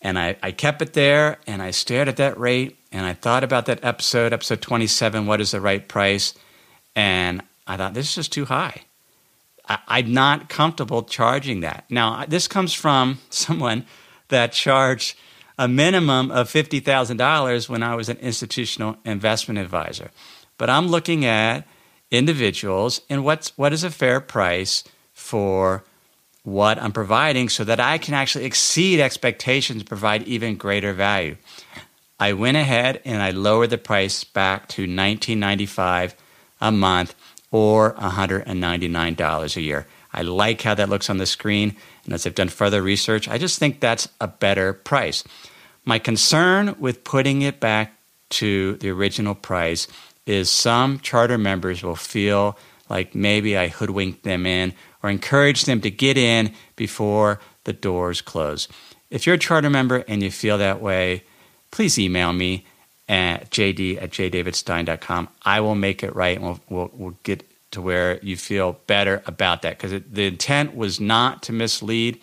and 0.00 0.18
I, 0.18 0.36
I 0.42 0.52
kept 0.52 0.82
it 0.82 0.92
there 0.92 1.38
and 1.46 1.62
I 1.62 1.70
stared 1.70 2.08
at 2.08 2.16
that 2.16 2.38
rate 2.38 2.78
and 2.92 3.04
I 3.04 3.14
thought 3.14 3.44
about 3.44 3.66
that 3.66 3.84
episode, 3.84 4.32
episode 4.32 4.62
27, 4.62 5.26
what 5.26 5.40
is 5.40 5.50
the 5.50 5.60
right 5.60 5.86
price? 5.86 6.34
And 6.94 7.42
I 7.66 7.76
thought, 7.76 7.94
this 7.94 8.08
is 8.08 8.14
just 8.14 8.32
too 8.32 8.44
high. 8.46 8.82
I, 9.68 10.00
am 10.00 10.12
not 10.12 10.48
comfortable 10.48 11.02
charging 11.02 11.60
that. 11.60 11.84
Now, 11.90 12.24
this 12.26 12.48
comes 12.48 12.72
from 12.72 13.18
someone 13.30 13.86
that 14.28 14.52
charged 14.52 15.16
a 15.58 15.68
minimum 15.68 16.30
of 16.30 16.48
$50,000 16.48 17.68
when 17.68 17.82
I 17.82 17.94
was 17.94 18.08
an 18.08 18.18
institutional 18.18 18.96
investment 19.04 19.58
advisor. 19.58 20.10
But 20.56 20.70
I'm 20.70 20.88
looking 20.88 21.24
at 21.24 21.66
individuals 22.10 23.00
and 23.10 23.24
what's, 23.24 23.56
what 23.58 23.72
is 23.72 23.84
a 23.84 23.90
fair 23.90 24.20
price 24.20 24.84
for 25.12 25.84
what 26.44 26.78
I'm 26.78 26.92
providing 26.92 27.48
so 27.48 27.64
that 27.64 27.80
I 27.80 27.98
can 27.98 28.14
actually 28.14 28.44
exceed 28.44 29.00
expectations 29.00 29.80
and 29.80 29.88
provide 29.88 30.22
even 30.22 30.56
greater 30.56 30.92
value. 30.92 31.36
I 32.20 32.32
went 32.32 32.56
ahead 32.56 33.02
and 33.04 33.22
I 33.22 33.30
lowered 33.30 33.70
the 33.70 33.78
price 33.78 34.24
back 34.24 34.68
to 34.68 34.86
$19.95 34.86 36.14
a 36.60 36.72
month 36.72 37.14
or 37.50 37.94
$199 37.94 39.56
a 39.56 39.60
year. 39.60 39.86
I 40.12 40.22
like 40.22 40.62
how 40.62 40.74
that 40.74 40.88
looks 40.88 41.10
on 41.10 41.18
the 41.18 41.26
screen, 41.26 41.76
and 42.04 42.14
as 42.14 42.26
I've 42.26 42.34
done 42.34 42.48
further 42.48 42.82
research, 42.82 43.28
I 43.28 43.38
just 43.38 43.58
think 43.58 43.80
that's 43.80 44.08
a 44.20 44.28
better 44.28 44.72
price. 44.72 45.24
My 45.84 45.98
concern 45.98 46.76
with 46.78 47.04
putting 47.04 47.42
it 47.42 47.60
back 47.60 47.94
to 48.30 48.76
the 48.76 48.90
original 48.90 49.34
price 49.34 49.88
is 50.26 50.50
some 50.50 50.98
charter 51.00 51.38
members 51.38 51.82
will 51.82 51.96
feel 51.96 52.58
like 52.88 53.14
maybe 53.14 53.56
I 53.56 53.68
hoodwinked 53.68 54.22
them 54.22 54.46
in 54.46 54.74
or 55.02 55.10
encouraged 55.10 55.66
them 55.66 55.80
to 55.82 55.90
get 55.90 56.18
in 56.18 56.52
before 56.76 57.40
the 57.64 57.72
doors 57.72 58.20
close. 58.20 58.68
If 59.10 59.26
you're 59.26 59.36
a 59.36 59.38
charter 59.38 59.70
member 59.70 60.04
and 60.08 60.22
you 60.22 60.30
feel 60.30 60.58
that 60.58 60.82
way, 60.82 61.24
please 61.70 61.98
email 61.98 62.32
me 62.32 62.66
at 63.08 63.50
jd 63.50 64.00
at 64.00 64.10
jdavidstein.com. 64.10 65.28
I 65.42 65.60
will 65.60 65.74
make 65.74 66.02
it 66.02 66.14
right 66.14 66.36
and 66.36 66.44
we'll, 66.44 66.60
we'll, 66.68 66.90
we'll 66.92 67.16
get 67.22 67.48
to 67.70 67.82
where 67.82 68.18
you 68.22 68.36
feel 68.36 68.78
better 68.86 69.22
about 69.26 69.62
that 69.62 69.78
because 69.78 70.02
the 70.10 70.26
intent 70.26 70.76
was 70.76 71.00
not 71.00 71.42
to 71.44 71.52
mislead. 71.52 72.20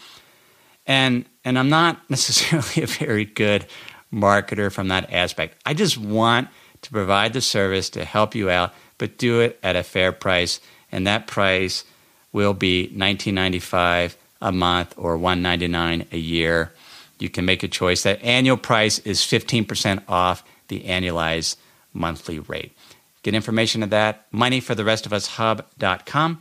And, 0.88 1.26
and 1.44 1.58
I'm 1.58 1.70
not 1.70 2.00
necessarily 2.10 2.84
a 2.84 2.88
very 2.88 3.26
good 3.26 3.66
marketer 4.14 4.72
from 4.72 4.88
that 4.90 5.12
aspect. 5.12 5.58
I 5.66 5.74
just 5.74 5.98
want 5.98 6.50
to 6.82 6.92
provide 6.92 7.34
the 7.34 7.42
service 7.42 7.90
to 7.92 8.06
help 8.06 8.36
you 8.36 8.50
out, 8.50 8.74
but 8.98 9.18
do 9.18 9.42
it 9.42 9.60
at 9.64 9.76
a 9.76 9.84
fair 9.84 10.12
price. 10.12 10.60
And 10.92 11.08
that 11.08 11.28
price 11.28 11.84
will 12.32 12.54
be 12.54 12.92
$19.95 12.94 14.16
a 14.42 14.52
month 14.52 14.94
or 14.98 15.18
199 15.18 16.08
a 16.12 16.18
year. 16.18 16.72
You 17.18 17.30
can 17.30 17.46
make 17.46 17.64
a 17.64 17.68
choice. 17.68 18.04
That 18.04 18.22
annual 18.22 18.58
price 18.58 19.00
is 19.00 19.22
15% 19.22 20.04
off 20.08 20.44
the 20.68 20.82
annualized 20.82 21.56
monthly 21.94 22.40
rate. 22.40 22.76
Get 23.24 23.34
information 23.34 23.84
on 23.84 23.90
that, 23.90 24.32
moneyfortherestofus.hub.com. 24.32 26.40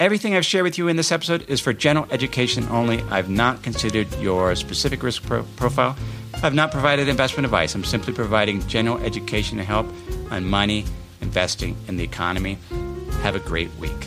Everything 0.00 0.34
I've 0.34 0.46
shared 0.46 0.64
with 0.64 0.78
you 0.78 0.88
in 0.88 0.96
this 0.96 1.12
episode 1.12 1.48
is 1.48 1.60
for 1.60 1.72
general 1.72 2.08
education 2.10 2.66
only. 2.70 3.02
I've 3.02 3.30
not 3.30 3.62
considered 3.62 4.12
your 4.16 4.54
specific 4.56 5.02
risk 5.02 5.22
pro- 5.22 5.44
profile. 5.56 5.96
I've 6.42 6.54
not 6.54 6.72
provided 6.72 7.08
investment 7.08 7.44
advice. 7.44 7.74
I'm 7.74 7.84
simply 7.84 8.12
providing 8.12 8.66
general 8.66 8.98
education 8.98 9.58
and 9.58 9.68
help 9.68 9.86
on 10.30 10.44
money, 10.44 10.84
investing, 11.20 11.76
in 11.86 11.98
the 11.98 12.04
economy. 12.04 12.58
Have 13.22 13.36
a 13.36 13.40
great 13.40 13.72
week. 13.76 14.06